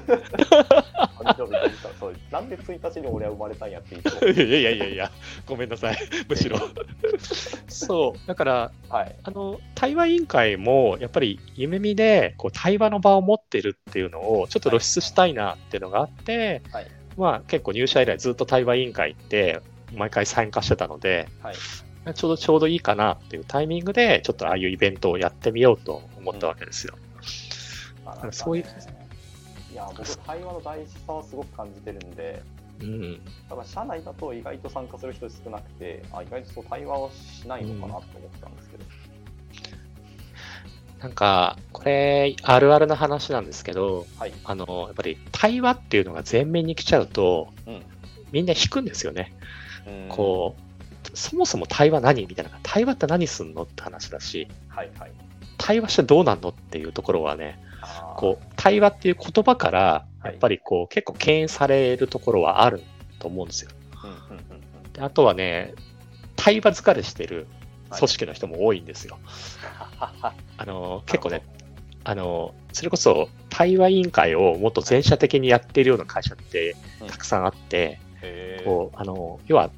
[1.18, 4.28] 誕生日が実はそうなんで1日に俺は生まれたんやっていつも。
[4.28, 5.10] いやいやいやいや、
[5.46, 5.98] ごめんなさい。
[6.28, 6.58] むしろ。
[7.68, 8.28] そう。
[8.28, 9.16] だから、はい。
[9.22, 16.86] あの、対話委員会も、やっぱり夢見で、こう、対話の場を持ってるっていうのを、ちょっと露出したいなっていうのがあって、はい
[17.16, 19.60] まあ、結構入社以来ずっと対話委員会って、
[19.94, 21.54] 毎回参加してたので、はい。
[22.14, 26.94] ちょうどちょうどいいかなっていうタイミングで、ちょっとああいうイベントをやってみようと思ったわけですよ。
[28.08, 28.64] まあなんかねそういう
[29.70, 32.42] いや、僕、対話の大事さはすごく感じてるんで、
[32.80, 33.20] うん。
[33.48, 38.84] ただ社内だと意外と参加する人少なくて、あ意外とそう対話をしないのかなと思ったんですけど。
[41.00, 44.32] なんか、これ、あるあるな話なんですけど、はい。
[44.44, 47.82] あの、やっぱり対話っていうのが前面に来ちゃうと、うん。
[48.32, 49.34] みんな引くんですよね。
[49.86, 52.58] うんこう、そもそも対話何みたいな。
[52.62, 55.12] 対話って何すんのって話だし、はいはい。
[55.58, 57.60] 対話してどうなんのっていうところはね、
[58.18, 60.32] こう、対話っていう言葉から、はい。
[60.32, 62.82] やっぱりこう、結構敬遠されるところはある
[63.20, 63.70] と思うんですよ。
[64.92, 65.72] であとはね、
[66.34, 67.46] 対話疲れしてる
[67.90, 68.00] はい。
[68.00, 69.18] 組織の人も多いんですよ。
[70.00, 70.34] あ
[70.66, 71.42] の、結構ね、
[72.02, 76.74] あの、それこそ対話委員会をもっと全社的にやっているような会社って
[77.06, 78.00] たくさんあって、
[78.64, 79.70] こう、あの、要は、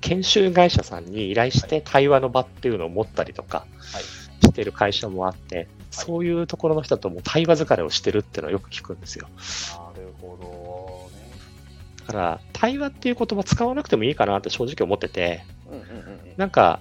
[0.00, 4.19] 研修会社さんに依頼して対話の場っていうのを持ったりとかはい
[4.50, 9.28] してる会社もあって、そういうところの人だともう対話疲れをしてるっていうのはよく聞くんですよ。
[9.94, 11.20] なるほどね。
[12.06, 16.34] だから、対話っていう言葉使わなくてもいいかなって正直思ってて、うんうんうんうん。
[16.36, 16.80] なんか、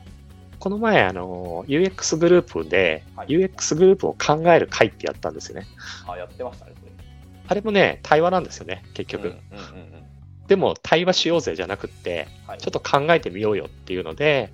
[0.60, 5.68] この前、あの、UX グループで、はい UX グループを考える会ってやったんですよね。
[6.08, 6.74] あ、やってましたね。
[7.48, 9.30] あれもね、対話なんですよね、結局。
[9.30, 10.04] うんうんうんうん。
[10.48, 12.58] でも対話しようぜじゃなくって、はい。
[12.60, 14.52] ちょっと考えてみようよっていうので、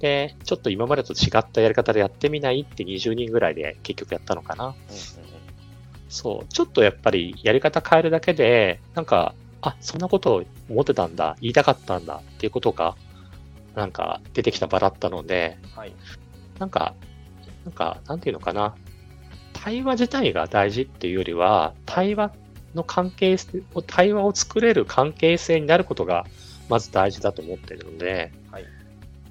[0.00, 4.66] で、ちょっと今までと違ったやり方でやってみないって20人ぐらいで結局やったのかな。
[4.66, 5.30] うんうん
[6.10, 9.32] そう、ちょっとやっぱりやり方変えるだけで、なんか、
[9.62, 12.96] あ、そんなことを思ってたんだ、言いたかったんだっていうことが、
[13.76, 15.78] なんか出てきた場だったので、うん。
[15.78, 15.92] はい。
[16.58, 16.94] なんか、
[17.64, 18.74] なんか、なんていうのかな。
[19.52, 22.32] 対話自体が大事っていうよりは、対話
[22.74, 26.26] の関係性を、対話を作れる関係性になることが、
[26.68, 28.30] まず大事だと思ってるので、はい。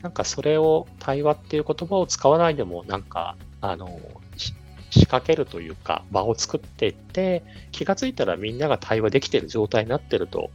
[0.02, 4.00] なんかそれを対話っていう言葉を使わないでも、なんか、あの、
[4.38, 4.54] し
[4.92, 10.50] 仕掛けるというか、場を作っていって、気がついたらみんなが対話できてる状態になってると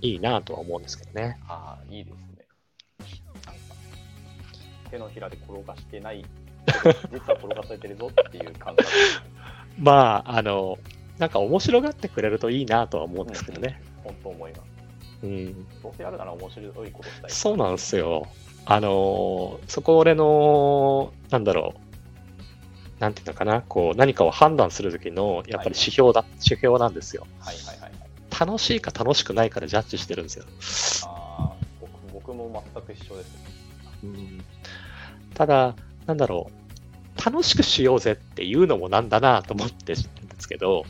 [0.00, 1.38] いいなとは思うんですけどね。
[1.48, 2.46] ああ、いいですね。
[4.90, 6.24] 手のひらで転がしてない、
[7.12, 8.88] 実は転がされてるぞっていう感覚。
[9.78, 10.78] まあ、あの、
[11.18, 13.80] なんか面白がってくれるといいなとは思うんですけどね。
[14.04, 14.62] 本当思います。
[15.24, 15.82] うん。
[15.82, 17.30] どうせやるなら面白いことしたい。
[17.30, 18.26] そうなんですよ。
[18.70, 23.00] あの、そこ俺の、なんだろう。
[23.00, 27.26] なんていうのかな、こう、何かを判断するときの、やっぱり指標だ、指標なんですよ。
[27.40, 27.90] はいはいはいはい。
[28.46, 30.44] 楽しいか楽しくないからジャッジしてるんですよ。
[31.08, 33.38] ああ、僕僕も全く一緒です。
[34.04, 34.44] うん、
[35.32, 36.50] ただ、なんだろ
[37.18, 40.84] う、楽しくしようぜっていうのもなんだなと思ってるんですけど、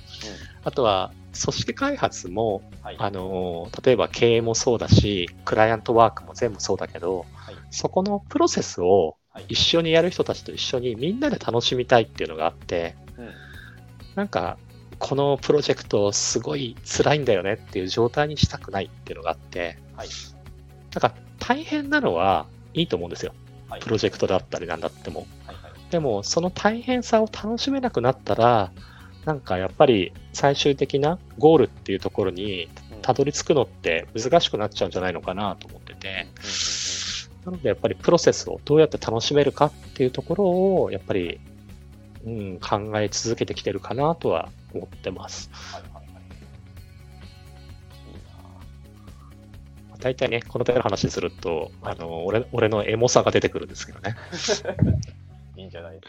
[0.64, 2.96] あとは、組織開発も、はい。
[2.98, 13.28] あの、例えば経営もそうだし、クライアントワークも全部そうだけど、はいそこのプロセスをはい一緒にやる人たちと一緒にみんなで楽しみたいっていうのがあって、うん
[14.18, 14.58] なんか、
[14.98, 20.08] このプロジェクトすごい辛いんだよねっていう状態にしたくないっていうのがあって、はい。
[20.92, 23.32] なんか大変なのはいいと思うんですよ。
[23.68, 23.80] はい。
[23.80, 25.20] プロジェクトだったりなんだっても。
[25.46, 25.90] はいはい。
[25.92, 28.72] でも、その大変さを楽しめなくなったら、
[29.24, 36.26] なんかやっぱり最終的なゴールっていうところにうんたどり着くのって難しくなっちゃうんじゃないのかなと思ってて、
[37.44, 40.44] なのでやっぱりプロセスをどうやって楽しめるかっていうところ
[40.82, 41.40] を、やっぱり、
[42.24, 45.50] うん、考え続けてきてるかなとは思ってます。
[50.00, 54.14] 大体ね、この手の話すると、あの、俺、俺のエモさが出てくるんですけどね。
[54.64, 54.72] な
[55.60, 56.06] いいんじゃないで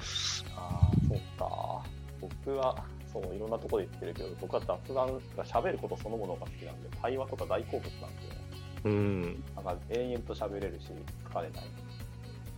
[0.00, 0.56] すか、ね。
[0.56, 1.82] ああ、そっか。
[2.20, 8.45] 僕は、そう、いろんなところで言ってるけど、僕は雑談が喋ることそのものが好きなんで、対話とか大好物なんで、
[8.86, 10.86] うん、なんか延々と喋れるし、
[11.32, 11.64] 疲れない。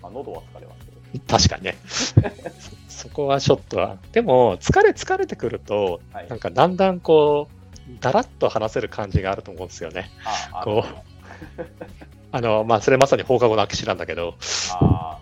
[0.03, 1.39] まあ、喉は疲れますけど。
[1.39, 1.79] 確かにね。
[1.89, 2.71] そ
[3.09, 3.97] そこはちょっとは。
[4.13, 6.29] でも、疲れ疲れてくると、はい。
[6.29, 10.11] なんかだんだんこう、だらっと話せる感じがあると思うんですよね。
[10.53, 10.85] ああこ
[12.31, 14.35] あの、まあ、それまさに放課後の空き地なんだけど、
[14.73, 15.19] あ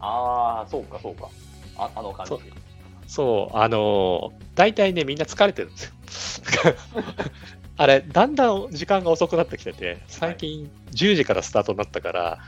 [0.00, 1.28] あー、そうかそうか。
[1.76, 2.40] ああの感じそう。
[3.06, 5.92] そう、あのー大体ね、みんな疲れてるんですよ。
[7.80, 12.38] あれ、だんだん時間が遅くなってきてて、最近10時からスタートになったから、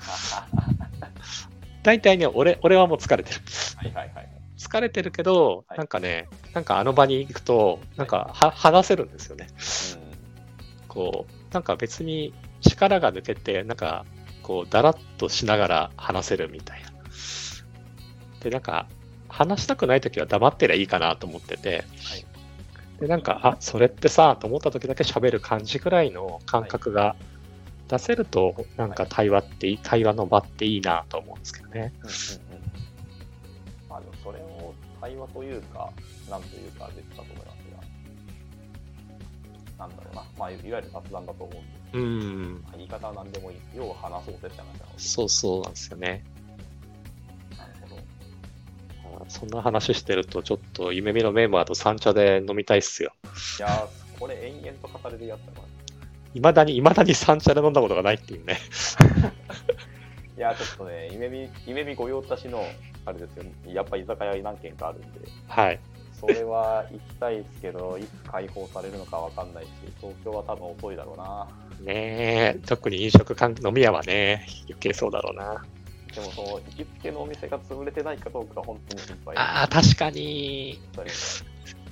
[1.83, 3.41] 大体ね、俺、俺はもう疲れてる。
[3.76, 4.28] はいはいはい。
[4.59, 9.47] 疲れてるけど、はいなんかね、なんかあの場に行くと、なんかは話せるんですよね。
[10.87, 14.05] こう、なんか別に力が抜けて、なんか、
[14.43, 16.93] こう、だらっとしながら話せるみたいな。
[18.41, 18.87] で、なんか、
[19.30, 22.26] 話したくないときは黙ってりゃいいかなと思ってて、はい
[23.03, 27.16] で、なんか、あ、それってさ、と思ったときだけ喋る感じぐらいの感覚が
[27.88, 31.92] 出せると、なんか対話っていい、対話の場っていいなと思うんですけどね。
[32.00, 32.14] うんうん
[32.57, 32.72] うん
[33.90, 35.90] まあでもそれを対話というか、
[36.30, 37.46] なんというか別だと思います
[39.76, 42.64] が、なんだろうな、まあ、いわゆる雑談だと思うんですうん。
[42.76, 43.59] 言い方は何でもいい。
[43.74, 44.98] 要は話そうぜって話なので。
[44.98, 46.24] そうそうなんですよね。
[49.28, 53.12] そんな話してると、ちょっと夢見のメンバーと三茶で飲みたいっすよ。
[53.58, 55.68] いやー、これ延々と語れるやつだな。
[56.34, 58.58] いまだに、いまだに三茶で飲んだことがないっていうね。
[60.36, 62.64] いやー、ちょっとね、夢見、夢見御用達の、
[63.04, 65.80] あれですよ、やっぱ居酒屋何軒かあるんで、はい。
[66.22, 69.70] それは行きたいですけど、いつ開放されるのかわかんないし、
[70.00, 71.48] 東京は多分遅いだろうな。
[71.80, 75.64] ねえ、特に飲食関飲み屋はね、余計そうだろうな。
[76.14, 80.78] でも、その、行きつけのお店が潰れてないかどうかが本当に心配ああ、確かに、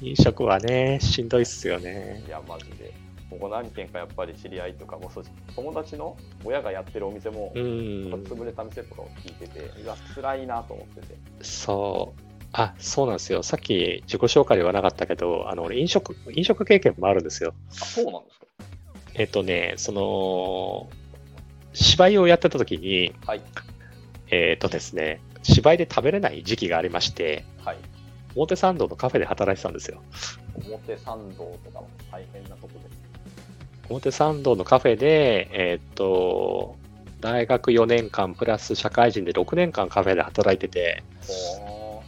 [0.00, 2.22] 飲食はね、しんどいっすよね。
[2.26, 2.92] いや、マジで。
[3.30, 7.62] ここ何軒かやっぱり知り合いとかもそうし友達の親がやってるお店も、うん、
[8.26, 11.16] 潰れた店とかを聞いてて、うわ、辛いなと思ってて。
[11.42, 12.22] そう。
[12.52, 13.44] あ、そうなんですよ。
[13.44, 17.54] さっき自己紹介ではなかったけど、あの、俺飲食、飲食経験もあるんですよ。
[17.70, 18.46] あ、そうなんですか
[19.14, 20.90] えっとね、その、
[21.72, 23.42] 芝居をやってた時に、はい。
[24.30, 27.76] えっとですね、芝居で食べれない時期がありまして、はい。
[28.36, 30.00] 表参道のカフェで働いてたんですよ。
[30.66, 32.80] 表参道とかも大変なとこで。
[33.88, 36.76] 表参道のカフェで、えーっと、
[37.20, 42.02] 大学4年間プラス社会人で6年間カフェで働いてて、ほ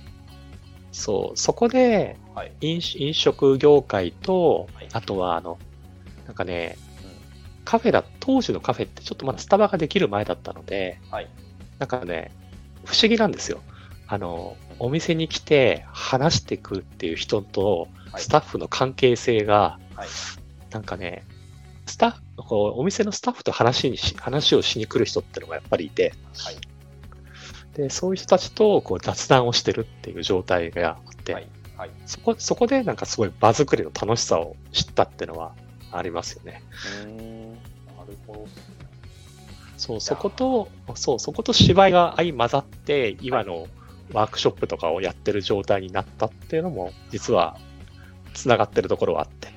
[0.93, 2.53] そう、そこでーはい。
[2.61, 5.59] 飲酒飲食業界とはい、あとはあの、
[6.27, 11.29] なんかね、うカフェだ、当時のカフェってちょっとまだスタバができる前だったので、んはい。
[11.83, 12.31] なんかね、
[12.85, 13.61] 不思議なんですよ。
[14.07, 20.09] あの、お店に来て話してくるっていう人とはいスタッフの関係性が、はい。
[20.71, 21.25] なんかね、
[21.87, 26.57] スタッフ、こうお店のスタッフと話にし話をしに来る人ってのがやっぱりいて、はい。
[27.75, 31.49] で、そういう人たちとこう雑談をしてるっていう状態があって、はい。
[31.77, 31.91] はい。
[32.07, 35.57] そこ、そこでなんかすごい場作りの楽しさを知ったっていうのは
[35.91, 36.63] ありますよね。
[37.99, 38.47] なるほど。
[39.83, 43.67] そう、そこと、そう、そこと芝居が相混ざって、今の
[44.13, 47.59] ワークショップとかをやってる状態になったっていうのも、実は
[48.33, 49.49] 繋がってるところはあって。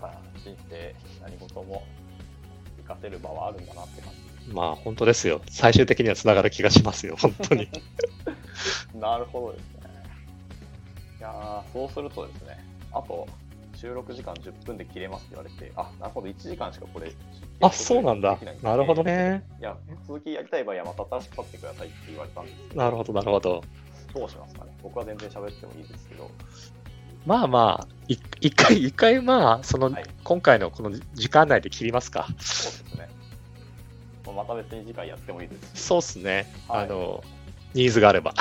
[0.00, 1.84] まあ、人生何事も
[2.78, 4.12] 活かせる場はあるんだなって感
[4.46, 4.50] じ。
[4.50, 5.42] まあ本当ですよ。
[5.50, 7.68] 最終的には繋がる気がしますよ、本当に。
[8.98, 9.90] なるほどですね。
[11.18, 13.28] いやーそうするとですね、あと
[13.80, 17.10] 収録時間10分で切れますって言われて、あ、なるほど、1時間しかこれ、
[17.62, 18.38] あ、そうなんだ。
[18.62, 19.02] なるほど。
[19.02, 19.42] ね。
[19.58, 19.74] いや、
[20.06, 23.64] 続きやりたい場合はまた新しく立ってくださいって言われたんですけど、なるほど、なるほど。
[24.14, 24.76] どうしますかね。
[24.82, 26.30] 僕は全然喋ってもいいですけど、
[27.24, 32.26] まあまあ、い一回、一回まあ、その、はい今回のこの時間内で切りますか。
[32.38, 33.08] そうですね。
[34.36, 36.46] また別に次回やってもいいですし、そうっすね。
[36.68, 37.24] はいあの、
[37.72, 38.34] ニーズがあれば。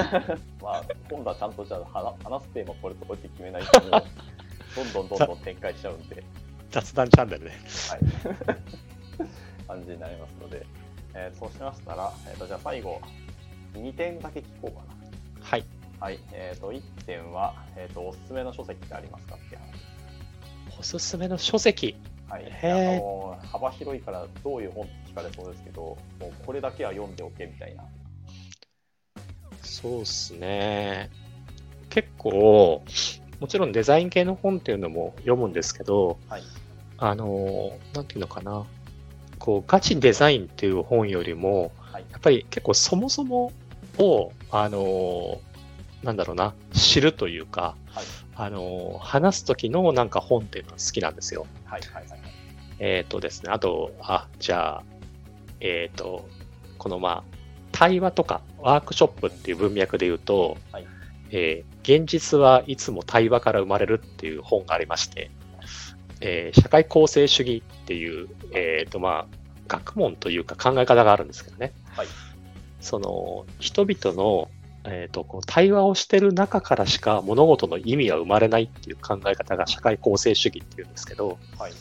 [0.60, 3.80] まあ、今度はちゃんとじゃあ話話すテーマこれとこれって決めないと、
[4.74, 6.22] どんどんどんどん展開しちゃうんで、
[6.70, 7.52] 雑談チャンネルね。
[7.88, 8.00] はい、
[9.68, 10.66] 感じになりますので、
[11.14, 13.00] えーそうしましたら、えー、とじゃあ最後、
[13.74, 14.94] 2点だけ聞こうかな。
[15.40, 15.64] はい。
[16.00, 19.64] はい、えー、と1点は、えーと、おすすめの書籍ってありますかって話。
[20.78, 21.96] おすすめの書籍？
[22.28, 27.84] はい、あの幅広いからどういう本って聞かれそうですけど、もうこれだけは読んでおけみたいな。
[29.62, 31.10] そうっすね。
[31.90, 32.82] 結構、
[33.40, 36.42] もちろんデザイン系の本っていうのも読むんですけど、はい、
[36.98, 38.64] あの、なんていうのかな。
[39.38, 43.52] こう、ガチデザインっていう本よりも、はい、やっぱり結構そもそも
[43.98, 45.40] を、あの、
[46.02, 48.04] なんだろうな、知るというか、はい、
[48.36, 51.46] あの、話す時のなんか本っていうのは好きなんですよ。
[51.64, 52.20] はい、はい、はい。
[52.78, 54.82] えっ、とですね、あと、あ、じゃあ、
[55.60, 56.28] えっ、と、
[56.78, 57.34] このまあ、
[57.72, 60.86] 対話とかワークショップっていう文脈で言うと、はい
[61.30, 65.30] えー現実はいつも対話から生まれるっていう本がありまして、
[66.20, 69.36] えー社会構成主義っていう、えっ、とまあ、
[69.68, 71.72] 学問というか考え方があるんですけどね。
[71.90, 72.06] はい
[72.80, 74.50] その、人々の、
[74.84, 81.72] えっ、と、こう対話をしてる中からしか物事の意味は生まれないっていう考え方が社会構成主義っていうんですけど、はい、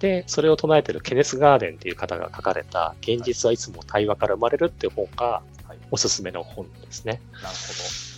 [0.00, 7.20] で、それを唱えてるケネス・ガーデンっていう方が書かれた、現実はいつも対話から生まれるっていう本がはい、おすすめの本ですね。
[7.32, 8.13] なるほど。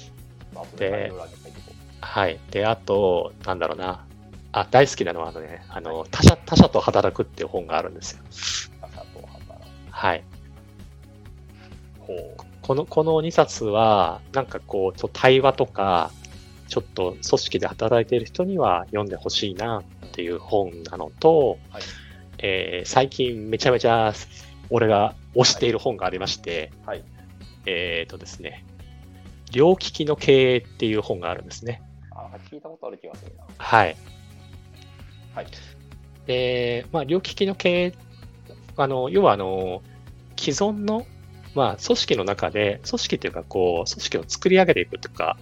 [0.76, 1.12] で
[2.00, 2.38] はい。
[2.50, 4.04] で、あと、なんだろうな。
[4.52, 8.20] あ、大好きなのは、あのね、あの、他者、他者と働くっていう本があるんですよ。
[8.22, 8.84] う。
[8.84, 10.24] 朝と働はい。
[12.00, 12.06] く。
[12.06, 12.42] ほう。
[12.62, 16.10] この、この2冊は、なんかこう、ちょ対話とか、
[16.68, 21.82] ちょっと組織で働いている人には読んでほしいなっていう本なのと、はい
[22.38, 24.12] えー最近めちゃめちゃ
[24.68, 27.04] 俺が推している本がありまして、はい。
[27.66, 28.64] えっ、とですね、
[29.52, 31.82] 両利きの経営っていう本があるんですね。
[32.10, 33.44] あ、聞いたことある気がするな。
[33.58, 33.96] はい。
[35.34, 35.46] はい。
[36.26, 37.94] で、まあ、両利きの経営、
[38.76, 39.82] あの、要はあの、
[40.38, 41.06] 既存の、
[41.54, 45.36] まあ、組織の中で、組織っていうか、こう、組織を作り上げていくというか、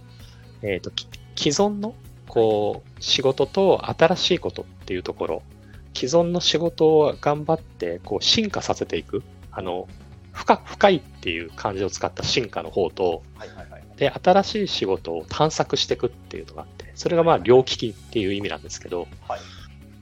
[0.61, 1.93] えっ、と、き既存の、
[2.27, 5.43] こう、仕事と新しいことっていうところ、
[5.93, 9.87] 既存の仕事を頑張って、こう、進化させていく、あの、
[10.31, 13.84] 深深いっていう漢字を使った進化の方と、はいはいはい。
[13.97, 19.39] で、新しい仕事を探索していくっていうのがあって、それがまあ、両利きっていう意味なんですけど、はい。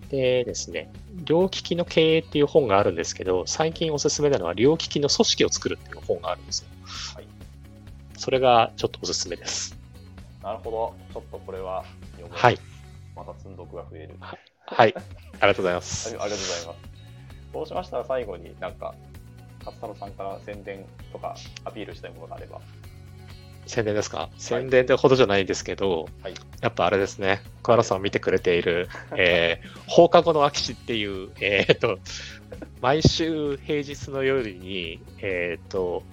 [0.09, 0.91] でですね、
[1.25, 6.67] 両利きの経営っていう本があるんですけど、最近おすすめなのは、両利きの組織を作るっていう本があるんですよ。
[7.15, 7.27] はい。
[8.17, 9.75] それがちょっとおすすめです。
[10.41, 10.95] なるほど。
[11.13, 11.83] ちょっとこれは
[12.13, 12.33] 読む。
[12.35, 12.59] はい。
[13.15, 14.15] また積んどくが増える。
[14.19, 14.39] はい。
[14.69, 14.93] あり
[15.39, 16.09] がとうございます。
[16.09, 16.79] ありがとうございます。
[17.53, 18.95] そうしましたら最後になんか、
[19.59, 22.59] 勝太郎さんから宣伝とかアピールしたいものがあれば。
[23.65, 24.29] 宣伝ですか？
[24.37, 26.33] 宣伝ってほどじゃないんですけど、はい。
[26.61, 31.99] やっぱあれですね、桑原さんを見てくれている、えー放課後の空き地っていう、えーっと、
[32.81, 36.03] 毎週平日の夜に、えーっと、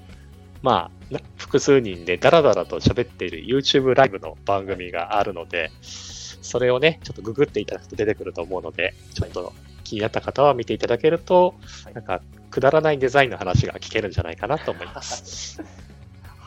[0.62, 9.52] まあ、な複数人でダラダラと喋っている YouTube ライブの番組があるので、それをね、ちょっとググっていただくと出てくると思うので、ちょっと
[9.84, 11.94] 気になった方は見ていただけると、はい。
[11.94, 12.20] なんか、
[12.50, 15.62] くだらないデザインの話が聞けるんじゃないかなと思います。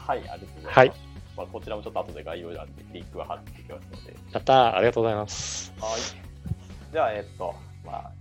[0.05, 0.77] はい、ありがとうございます。
[0.79, 0.93] はい
[1.35, 4.15] まあ、こちらもちょっと後で概要欄にリンクが貼っていきますので。
[4.31, 5.73] やったー、ありがとうございます。
[5.79, 6.91] はい。
[6.91, 8.11] じゃあ、えっと、まあ、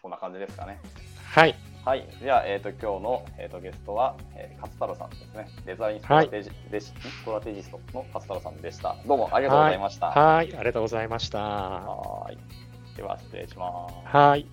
[0.00, 0.80] こんな感じですかね。
[1.26, 1.54] はい。
[1.84, 2.08] はい。
[2.20, 5.48] じゃあ、えっと、今日の、えっと、ゲストは、えー、勝太郎さんですね。
[5.66, 8.96] デザインストラテジ,、ストラテジストの勝太郎さんでした。
[9.06, 10.06] どうもありがとうございました。
[10.06, 11.38] はい、ありがとうございました。
[11.38, 12.38] はーい。
[12.96, 13.94] では、失礼します。
[14.04, 14.46] はい。